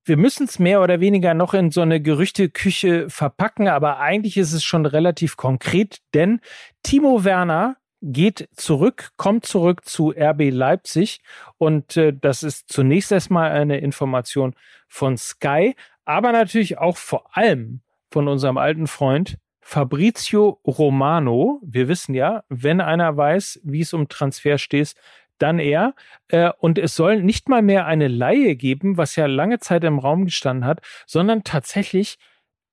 wir 0.05 0.17
müssen 0.19 0.45
es 0.45 0.59
mehr 0.59 0.83
oder 0.83 1.01
weniger 1.01 1.33
noch 1.33 1.55
in 1.55 1.71
so 1.71 1.81
eine 1.81 2.03
Gerüchteküche 2.03 3.09
verpacken, 3.09 3.67
aber 3.67 3.99
eigentlich 3.99 4.37
ist 4.37 4.53
es 4.53 4.63
schon 4.63 4.85
relativ 4.85 5.39
konkret, 5.39 6.01
denn 6.13 6.41
Timo 6.83 7.25
Werner 7.25 7.77
geht 8.03 8.51
zurück, 8.55 9.13
kommt 9.17 9.47
zurück 9.47 9.87
zu 9.87 10.11
RB 10.11 10.51
Leipzig 10.51 11.23
und 11.57 11.97
äh, 11.97 12.13
das 12.13 12.43
ist 12.43 12.71
zunächst 12.71 13.11
erstmal 13.11 13.53
eine 13.53 13.79
Information 13.79 14.55
von 14.87 15.17
Sky, 15.17 15.75
aber 16.05 16.31
natürlich 16.31 16.77
auch 16.77 16.99
vor 16.99 17.37
allem 17.37 17.81
von 18.11 18.29
unserem 18.29 18.59
alten 18.59 18.87
Freund 18.87 19.39
Fabrizio 19.61 20.61
Romano. 20.65 21.61
Wir 21.65 21.89
wissen 21.89 22.15
ja, 22.15 22.45
wenn 22.49 22.81
einer 22.81 23.17
weiß, 23.17 23.63
wie 23.65 23.81
es 23.81 23.93
um 23.93 24.09
Transfer 24.09 24.59
steht, 24.59 24.95
dann 25.39 25.59
er. 25.59 25.95
Äh, 26.29 26.51
und 26.59 26.79
es 26.79 26.95
soll 26.97 27.23
nicht 27.23 27.49
mal 27.49 27.63
mehr 27.63 27.87
eine 27.87 28.09
Laie 28.09 28.57
geben, 28.57 28.97
was 28.97 29.17
ja 29.17 29.27
lange 29.27 29.59
Zeit 29.59 29.85
im 29.85 29.99
Raum 29.99 30.25
gestanden 30.25 30.65
hat, 30.65 30.81
sondern 31.07 31.45
tatsächlich 31.45 32.19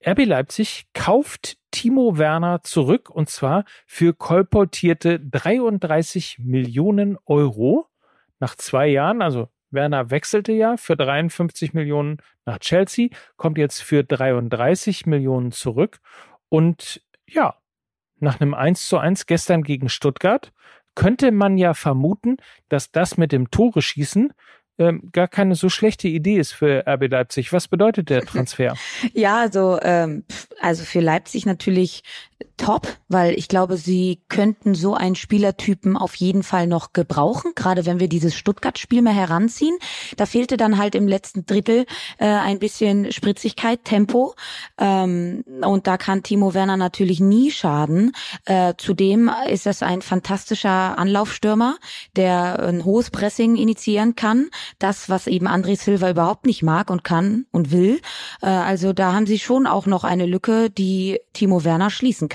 RB 0.06 0.26
Leipzig 0.26 0.88
kauft 0.94 1.58
Timo 1.72 2.18
Werner 2.18 2.62
zurück 2.62 3.10
und 3.10 3.30
zwar 3.30 3.64
für 3.88 4.14
kolportierte 4.14 5.20
33 5.20 6.40
Millionen 6.40 7.18
Euro 7.26 7.88
nach 8.40 8.56
zwei 8.56 8.88
Jahren. 8.88 9.22
Also 9.22 9.48
Werner 9.72 10.12
wechselte 10.12 10.52
ja 10.52 10.78
für 10.78 10.96
53 10.96 11.74
Millionen 11.74 12.18
nach 12.46 12.60
Chelsea, 12.60 13.10
kommt 13.38 13.58
jetzt 13.58 13.82
für 13.82 14.04
33 14.04 15.06
Millionen 15.06 15.52
zurück 15.52 16.00
und 16.50 17.02
ja, 17.28 17.56
nach 18.20 18.40
einem 18.40 18.54
1 18.54 18.88
zu 18.88 18.98
1 18.98 19.26
gestern 19.26 19.64
gegen 19.64 19.90
Stuttgart 19.90 20.54
könnte 20.96 21.32
man 21.32 21.58
ja 21.58 21.74
vermuten, 21.74 22.38
dass 22.70 22.92
das 22.92 23.18
mit 23.18 23.32
dem 23.32 23.52
Tore 23.52 23.82
schießen 23.82 24.34
ähm, 24.80 25.10
gar 25.12 25.28
keine 25.28 25.56
so 25.56 25.70
schlechte 25.70 26.08
Idee 26.08 26.38
ist 26.38 26.54
für 26.54 26.84
RB 26.88 27.10
Leipzig. 27.10 27.54
Was 27.54 27.68
bedeutet 27.68 28.10
der 28.10 28.22
Transfer? 28.26 28.76
ja, 29.14 29.40
also 29.40 29.80
ähm, 29.82 30.24
also 30.62 30.84
für 30.84 31.00
Leipzig 31.00 31.46
natürlich 31.46 32.04
top, 32.58 32.88
weil 33.08 33.34
ich 33.38 33.48
glaube, 33.48 33.78
sie 33.78 34.22
könnten 34.30 34.76
so 34.76 34.94
einen 34.94 35.16
Spielertypen 35.16 35.98
auf 35.98 36.16
jeden 36.16 36.44
Fall 36.44 36.68
noch 36.68 36.94
gebrauchen, 36.94 37.52
gerade 37.56 37.86
wenn 37.86 38.00
wir 38.00 38.08
dieses 38.08 38.36
Stuttgart-Spiel 38.36 39.02
mehr 39.02 39.14
heranziehen. 39.14 39.78
Da 40.18 40.26
fehlte 40.26 40.58
dann 40.58 40.78
halt 40.78 40.96
im 40.96 41.08
letzten 41.08 41.46
Drittel 41.46 41.86
äh, 42.18 42.26
ein 42.26 42.60
bisschen 42.60 43.12
Spritzigkeit, 43.12 43.84
Tempo 43.86 44.36
ähm, 44.78 45.44
und 45.62 45.88
da 45.88 45.98
kann 45.98 46.24
Timo 46.24 46.54
Werner 46.54 46.78
natürlich 46.78 47.20
nie 47.20 47.52
schaden. 47.52 48.12
Äh, 48.46 48.74
zudem 48.78 49.32
ist 49.50 49.68
es 49.68 49.82
ein 49.84 50.02
fantastischer 50.02 50.98
Anlaufstürmer, 50.98 51.78
der 52.16 52.60
ein 52.60 52.86
hohes 52.86 53.10
Pressing 53.10 53.56
initiieren 53.56 54.16
kann, 54.16 54.50
das, 54.80 55.10
was 55.10 55.28
eben 55.28 55.48
André 55.48 55.78
Silva 55.78 56.10
überhaupt 56.10 56.46
nicht 56.46 56.64
mag 56.64 56.90
und 56.90 57.04
kann 57.04 57.46
und 57.52 57.72
will. 57.72 58.02
Äh, 58.42 58.48
also 58.48 58.94
da 58.94 59.14
haben 59.14 59.26
sie 59.26 59.40
schon 59.40 59.68
auch 59.68 59.86
noch 59.86 60.04
eine 60.04 60.26
Lücke, 60.26 60.70
die 60.70 61.20
Timo 61.34 61.64
Werner 61.64 61.90
schließen 61.90 62.30
kann. 62.30 62.33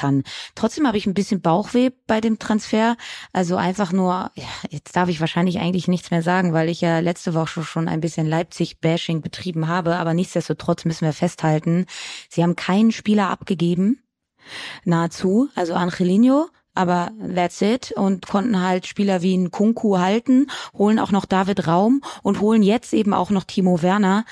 Trotzdem 0.55 0.87
habe 0.87 0.97
ich 0.97 1.07
ein 1.07 1.15
bisschen 1.15 1.41
Bauchweh 1.41 1.91
bei 2.07 2.21
dem 2.21 2.39
Transfer. 2.39 2.97
Also 3.33 3.57
einfach 3.57 3.93
nur, 3.93 4.31
ja, 4.35 4.45
jetzt 4.71 4.97
darf 4.97 5.09
ich 5.09 5.21
wahrscheinlich 5.21 5.59
eigentlich 5.59 5.89
nichts 5.89 6.11
mehr 6.11 6.23
sagen, 6.23 6.53
weil 6.53 6.69
ich 6.69 6.81
ja 6.81 7.01
letzte 7.01 7.35
Woche 7.35 7.63
schon 7.63 7.89
ein 7.89 8.01
bisschen 8.01 8.27
Leipzig-Bashing 8.27 9.21
betrieben 9.21 9.69
habe. 9.69 9.97
Aber 9.97 10.15
nichtsdestotrotz 10.15 10.85
müssen 10.85 11.05
wir 11.05 11.13
festhalten, 11.13 11.87
sie 12.29 12.43
haben 12.43 12.57
keinen 12.57 12.93
Spieler 12.93 13.31
abgegeben. 13.31 14.03
Nahezu. 14.85 15.49
Also 15.55 15.75
Angelino 15.75 16.49
aber 16.79 17.11
that's 17.35 17.61
it 17.61 17.91
und 17.91 18.29
konnten 18.29 18.63
halt 18.63 18.87
Spieler 18.87 19.21
wie 19.21 19.37
ein 19.37 19.51
Kunku 19.51 19.99
halten, 19.99 20.47
holen 20.75 21.01
auch 21.01 21.11
noch 21.11 21.25
David 21.25 21.67
Raum 21.67 22.03
und 22.23 22.41
holen 22.41 22.63
jetzt 22.63 22.95
eben 22.95 23.13
auch 23.13 23.31
noch 23.31 23.43
Timo 23.43 23.83
Werner. 23.83 24.25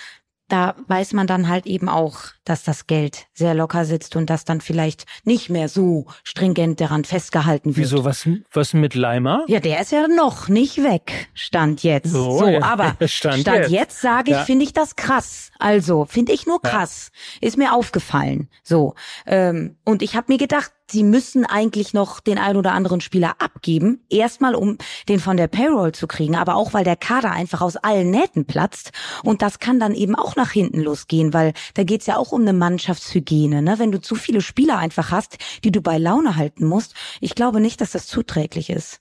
Da 0.48 0.76
weiß 0.86 1.12
man 1.12 1.26
dann 1.26 1.48
halt 1.48 1.66
eben 1.66 1.88
auch, 1.88 2.18
dass 2.44 2.62
das 2.62 2.86
Geld 2.86 3.26
sehr 3.34 3.54
locker 3.54 3.84
sitzt 3.84 4.14
und 4.14 4.30
dass 4.30 4.44
dann 4.44 4.60
vielleicht 4.60 5.04
nicht 5.24 5.50
mehr 5.50 5.68
so 5.68 6.06
stringent 6.22 6.80
daran 6.80 7.04
festgehalten 7.04 7.76
wird. 7.76 7.86
Wieso, 7.86 8.04
was, 8.04 8.28
was 8.52 8.72
mit 8.72 8.94
Leimer? 8.94 9.44
Ja, 9.48 9.58
der 9.58 9.80
ist 9.80 9.90
ja 9.90 10.06
noch 10.06 10.48
nicht 10.48 10.78
weg, 10.78 11.28
stand 11.34 11.82
jetzt. 11.82 12.12
So, 12.12 12.46
ja. 12.46 12.62
aber 12.62 12.94
stand, 13.08 13.40
stand 13.40 13.58
jetzt, 13.58 13.70
jetzt 13.70 14.00
sage 14.00 14.30
ich, 14.30 14.36
ja. 14.36 14.44
finde 14.44 14.64
ich 14.64 14.72
das 14.72 14.94
krass. 14.94 15.50
Also, 15.58 16.04
finde 16.04 16.32
ich 16.32 16.46
nur 16.46 16.62
krass. 16.62 17.10
Ja. 17.40 17.48
Ist 17.48 17.56
mir 17.56 17.74
aufgefallen. 17.74 18.48
So. 18.62 18.94
Ähm, 19.26 19.76
und 19.84 20.02
ich 20.02 20.14
habe 20.14 20.32
mir 20.32 20.38
gedacht, 20.38 20.70
sie 20.90 21.02
müssen 21.02 21.44
eigentlich 21.44 21.94
noch 21.94 22.20
den 22.20 22.38
ein 22.38 22.56
oder 22.56 22.72
anderen 22.72 23.00
Spieler 23.00 23.36
abgeben. 23.38 24.04
Erstmal, 24.08 24.54
um 24.54 24.78
den 25.08 25.20
von 25.20 25.36
der 25.36 25.48
Payroll 25.48 25.92
zu 25.92 26.06
kriegen, 26.06 26.36
aber 26.36 26.54
auch, 26.54 26.72
weil 26.74 26.84
der 26.84 26.96
Kader 26.96 27.30
einfach 27.30 27.60
aus 27.60 27.76
allen 27.76 28.10
Nähten 28.10 28.46
platzt. 28.46 28.92
Und 29.22 29.42
das 29.42 29.58
kann 29.58 29.80
dann 29.80 29.94
eben 29.94 30.14
auch 30.14 30.36
nach 30.36 30.50
hinten 30.50 30.80
losgehen, 30.80 31.32
weil 31.32 31.52
da 31.74 31.84
geht's 31.84 32.06
ja 32.06 32.16
auch 32.16 32.32
um 32.32 32.42
eine 32.42 32.52
Mannschaftshygiene. 32.52 33.62
Ne? 33.62 33.78
Wenn 33.78 33.92
du 33.92 34.00
zu 34.00 34.14
viele 34.14 34.40
Spieler 34.40 34.78
einfach 34.78 35.10
hast, 35.10 35.38
die 35.64 35.72
du 35.72 35.80
bei 35.80 35.98
Laune 35.98 36.36
halten 36.36 36.66
musst, 36.66 36.94
ich 37.20 37.34
glaube 37.34 37.60
nicht, 37.60 37.80
dass 37.80 37.92
das 37.92 38.06
zuträglich 38.06 38.70
ist. 38.70 39.00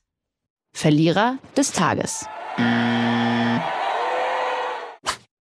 Verlierer 0.74 1.38
des 1.56 1.72
Tages 1.72 2.26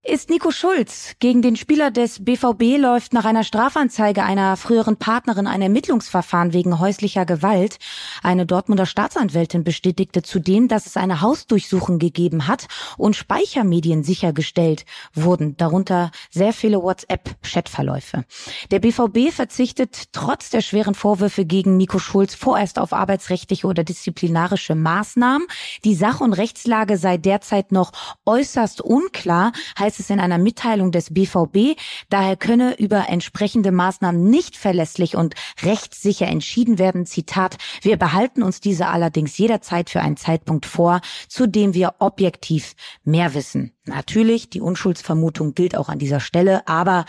ist 0.06 0.28
Nico 0.28 0.50
Schulz. 0.50 1.14
Gegen 1.18 1.40
den 1.40 1.56
Spieler 1.56 1.90
des 1.90 2.22
BVB 2.22 2.76
läuft 2.78 3.14
nach 3.14 3.24
einer 3.24 3.42
Strafanzeige 3.42 4.22
einer 4.22 4.58
früheren 4.58 4.98
Partnerin 4.98 5.46
ein 5.46 5.62
Ermittlungsverfahren 5.62 6.52
wegen 6.52 6.78
häuslicher 6.78 7.24
Gewalt. 7.24 7.78
Eine 8.22 8.44
Dortmunder 8.44 8.84
Staatsanwältin 8.84 9.64
bestätigte 9.64 10.22
zudem, 10.22 10.68
dass 10.68 10.84
es 10.84 10.98
eine 10.98 11.22
Hausdurchsuchung 11.22 11.98
gegeben 11.98 12.46
hat 12.48 12.66
und 12.98 13.16
Speichermedien 13.16 14.04
sichergestellt 14.04 14.84
wurden, 15.14 15.56
darunter 15.56 16.10
sehr 16.30 16.52
viele 16.52 16.82
WhatsApp-Chatverläufe. 16.82 18.26
Der 18.70 18.80
BVB 18.80 19.32
verzichtet 19.32 20.12
trotz 20.12 20.50
der 20.50 20.60
schweren 20.60 20.94
Vorwürfe 20.94 21.46
gegen 21.46 21.78
Nico 21.78 21.98
Schulz 21.98 22.34
vorerst 22.34 22.78
auf 22.78 22.92
arbeitsrechtliche 22.92 23.66
oder 23.66 23.84
disziplinarische 23.84 24.74
Maßnahmen. 24.74 25.48
Die 25.84 25.94
Sach- 25.94 26.20
und 26.20 26.34
Rechtslage 26.34 26.98
sei 26.98 27.16
derzeit 27.16 27.72
noch 27.72 27.92
äußerst 28.26 28.82
unklar, 28.82 29.52
heißt 29.78 29.93
heißt 29.94 30.00
es 30.00 30.10
in 30.10 30.18
einer 30.18 30.38
Mitteilung 30.38 30.90
des 30.90 31.14
BVB, 31.14 31.78
daher 32.08 32.36
könne 32.36 32.74
über 32.78 33.08
entsprechende 33.08 33.70
Maßnahmen 33.70 34.28
nicht 34.28 34.56
verlässlich 34.56 35.16
und 35.16 35.34
rechtssicher 35.62 36.26
entschieden 36.26 36.80
werden. 36.80 37.06
Zitat, 37.06 37.58
wir 37.82 37.96
behalten 37.96 38.42
uns 38.42 38.60
diese 38.60 38.88
allerdings 38.88 39.38
jederzeit 39.38 39.90
für 39.90 40.00
einen 40.00 40.16
Zeitpunkt 40.16 40.66
vor, 40.66 41.00
zu 41.28 41.46
dem 41.46 41.74
wir 41.74 41.94
objektiv 42.00 42.74
mehr 43.04 43.34
wissen. 43.34 43.72
Natürlich, 43.84 44.50
die 44.50 44.60
Unschuldsvermutung 44.60 45.54
gilt 45.54 45.76
auch 45.76 45.88
an 45.88 46.00
dieser 46.00 46.20
Stelle, 46.20 46.66
aber 46.66 47.04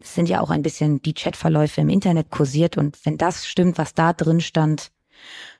es 0.00 0.14
sind 0.16 0.28
ja 0.28 0.40
auch 0.40 0.50
ein 0.50 0.62
bisschen 0.62 1.00
die 1.02 1.14
Chatverläufe 1.14 1.80
im 1.80 1.90
Internet 1.90 2.30
kursiert 2.30 2.76
und 2.76 2.98
wenn 3.04 3.18
das 3.18 3.46
stimmt, 3.46 3.78
was 3.78 3.94
da 3.94 4.12
drin 4.12 4.40
stand, 4.40 4.90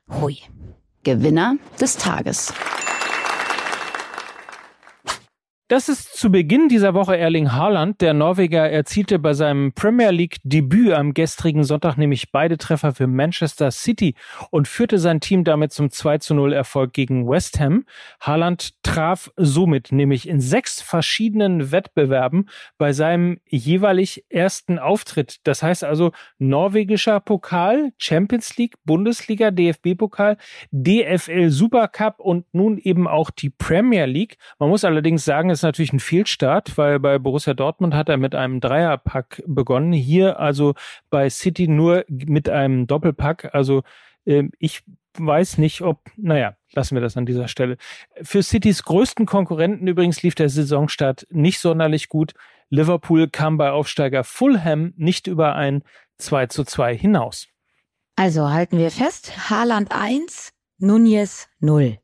hui. 0.09 0.39
Gewinner 1.03 1.55
des 1.79 1.95
Tages. 1.95 2.53
Das 5.71 5.87
ist 5.87 6.17
zu 6.17 6.29
Beginn 6.29 6.67
dieser 6.67 6.93
Woche 6.93 7.15
Erling 7.15 7.53
Haaland. 7.53 8.01
Der 8.01 8.13
Norweger 8.13 8.69
erzielte 8.69 9.19
bei 9.19 9.33
seinem 9.33 9.71
Premier 9.71 10.11
League 10.11 10.39
Debüt 10.43 10.91
am 10.91 11.13
gestrigen 11.13 11.63
Sonntag 11.63 11.95
nämlich 11.95 12.33
beide 12.33 12.57
Treffer 12.57 12.93
für 12.93 13.07
Manchester 13.07 13.71
City 13.71 14.15
und 14.49 14.67
führte 14.67 14.99
sein 14.99 15.21
Team 15.21 15.45
damit 15.45 15.71
zum 15.71 15.89
2 15.89 16.17
zu 16.17 16.33
0 16.33 16.51
Erfolg 16.51 16.91
gegen 16.91 17.25
West 17.25 17.57
Ham. 17.61 17.85
Haaland 18.19 18.83
traf 18.83 19.31
somit 19.37 19.93
nämlich 19.93 20.27
in 20.27 20.41
sechs 20.41 20.81
verschiedenen 20.81 21.71
Wettbewerben 21.71 22.49
bei 22.77 22.91
seinem 22.91 23.39
jeweilig 23.47 24.25
ersten 24.27 24.77
Auftritt. 24.77 25.37
Das 25.45 25.63
heißt 25.63 25.85
also 25.85 26.11
norwegischer 26.37 27.21
Pokal, 27.21 27.93
Champions 27.97 28.57
League, 28.57 28.75
Bundesliga, 28.83 29.51
DFB-Pokal, 29.51 30.35
DFL 30.71 31.49
Supercup 31.49 32.19
und 32.19 32.45
nun 32.53 32.77
eben 32.77 33.07
auch 33.07 33.29
die 33.29 33.51
Premier 33.51 34.05
League. 34.05 34.35
Man 34.59 34.67
muss 34.67 34.83
allerdings 34.83 35.23
sagen, 35.23 35.49
es 35.49 35.60
ist 35.61 35.63
natürlich 35.63 35.93
ein 35.93 35.99
Fehlstart, 35.99 36.77
weil 36.77 36.99
bei 36.99 37.19
Borussia 37.19 37.53
Dortmund 37.53 37.93
hat 37.93 38.09
er 38.09 38.17
mit 38.17 38.33
einem 38.33 38.59
Dreierpack 38.59 39.43
begonnen. 39.45 39.93
Hier 39.93 40.39
also 40.39 40.73
bei 41.09 41.29
City 41.29 41.67
nur 41.67 42.03
mit 42.07 42.49
einem 42.49 42.87
Doppelpack. 42.87 43.53
Also 43.53 43.83
äh, 44.25 44.45
ich 44.57 44.83
weiß 45.17 45.59
nicht, 45.59 45.81
ob, 45.81 45.99
naja, 46.17 46.55
lassen 46.73 46.95
wir 46.95 47.01
das 47.01 47.17
an 47.17 47.25
dieser 47.25 47.47
Stelle. 47.47 47.77
Für 48.23 48.41
Citys 48.41 48.83
größten 48.83 49.25
Konkurrenten 49.25 49.87
übrigens 49.87 50.23
lief 50.23 50.35
der 50.35 50.49
Saisonstart 50.49 51.27
nicht 51.29 51.59
sonderlich 51.59 52.09
gut. 52.09 52.33
Liverpool 52.69 53.29
kam 53.29 53.57
bei 53.57 53.71
Aufsteiger 53.71 54.23
Fulham 54.23 54.93
nicht 54.97 55.27
über 55.27 55.55
ein 55.55 55.83
2 56.17 56.47
zu 56.47 56.63
2 56.63 56.97
hinaus. 56.97 57.47
Also 58.15 58.49
halten 58.49 58.77
wir 58.77 58.91
fest, 58.91 59.49
Haaland 59.49 59.91
1, 59.91 60.53
Nunez 60.79 61.49
0. 61.59 62.00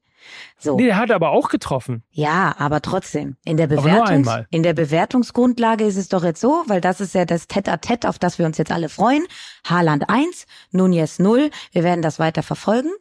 So. 0.58 0.76
Nee, 0.78 0.86
der 0.86 0.98
hat 0.98 1.12
aber 1.12 1.32
auch 1.32 1.50
getroffen. 1.50 2.04
Ja, 2.12 2.56
aber 2.58 2.82
trotzdem. 2.82 3.38
In 3.46 3.58
der, 3.58 3.68
Bewertungs 3.68 4.30
in 4.50 4.63
der 4.63 4.74
Bewertungsgrundlage 4.74 5.84
ist 5.84 5.98
es 5.98 6.10
doch 6.10 6.24
jetzt 6.24 6.42
so, 6.42 6.63
weil 6.68 6.82
das 6.82 7.02
ist 7.02 7.13
ja 7.13 7.26
das 7.26 7.48
Tête-à-Tête, 7.48 8.08
auf 8.08 8.20
das 8.20 8.40
wir 8.40 8.46
uns 8.46 8.58
jetzt 8.58 8.72
alle 8.72 8.90
freuen. 8.90 9.26
Haaland 9.66 10.10
1, 10.10 10.46
Nunez 10.72 11.20
0. 11.20 11.50
Wir 11.72 11.84
werden 11.84 12.02
das 12.02 12.20
weiter 12.20 12.44
verfolgen, 12.44 12.92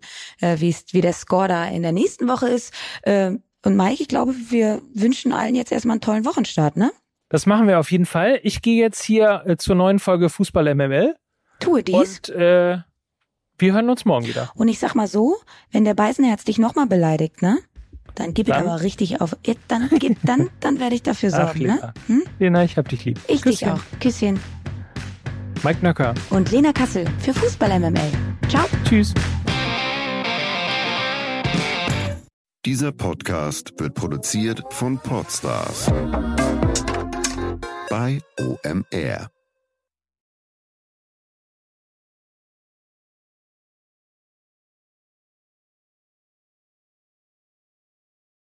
äh, 0.41 0.59
wie 0.61 1.01
der 1.01 1.13
Score 1.13 1.49
da 1.49 1.65
in 1.67 1.83
der 1.83 1.93
nächsten 1.93 2.29
Woche 2.29 2.49
ist. 2.49 2.73
Äh, 3.03 3.33
und 3.65 3.77
Mike, 3.77 4.01
ich 4.01 4.09
glaube, 4.09 4.35
wir 4.49 4.81
wünschen 4.95 5.33
allen 5.33 5.55
jetzt 5.55 5.73
erstmal 5.73 5.95
einen 5.95 6.01
tollen 6.01 6.25
Wochenstart, 6.25 6.77
ne? 6.77 6.93
Das 7.29 7.47
machen 7.47 7.67
wir 7.67 7.81
auf 7.81 7.91
jeden 7.91 8.07
Fall. 8.07 8.39
Ich 8.45 8.63
gehe 8.63 8.81
jetzt 8.81 9.03
hier 9.03 9.43
äh, 9.45 9.57
zur 9.57 9.75
neuen 9.75 9.99
Folge 9.99 10.29
Fußball 10.29 10.73
MML. 10.75 11.17
Tue 11.59 11.83
dies. 11.83 12.21
Und 12.21 12.29
äh, 12.31 12.79
wir 13.59 13.73
hören 13.73 13.89
uns 13.89 14.05
morgen 14.05 14.27
wieder. 14.27 14.51
Und 14.55 14.69
ich 14.69 14.79
sag 14.79 14.95
mal 14.95 15.09
so, 15.09 15.37
wenn 15.73 15.85
der 15.85 15.95
Beißenherz 15.95 16.45
dich 16.45 16.59
nochmal 16.59 16.87
beleidigt, 16.87 17.43
ne? 17.43 17.59
Dann 18.15 18.33
gib 18.35 18.47
dann? 18.47 18.65
ich 18.65 18.71
aber 18.71 18.83
richtig 18.83 19.21
auf. 19.21 19.37
Dann, 19.69 19.89
gib, 19.99 20.19
dann, 20.23 20.51
dann 20.61 20.81
werde 20.81 20.95
ich 20.95 21.03
dafür 21.03 21.31
sorgen, 21.31 21.71
Ach, 21.71 21.83
ne? 21.83 21.95
Hm? 22.07 22.23
Lena, 22.39 22.65
ich 22.65 22.77
hab 22.77 22.89
dich 22.89 23.05
lieb. 23.05 23.21
Ich 23.29 23.43
Küsschen. 23.43 23.69
dich 23.69 23.69
auch. 23.69 24.01
Küsschen. 24.01 24.41
Mike 25.63 25.83
Nöcker. 25.83 26.15
Und 26.31 26.51
Lena 26.51 26.73
Kassel 26.73 27.07
für 27.19 27.35
Fußball 27.35 27.79
MML. 27.79 28.11
Ciao. 28.49 28.65
Tschüss. 28.85 29.13
Dieser 32.65 32.93
Podcast 32.93 33.73
wird 33.79 33.95
produziert 33.95 34.63
von 34.71 34.99
Podstars 34.99 35.87
bei 37.89 38.21
OMR. 38.39 39.36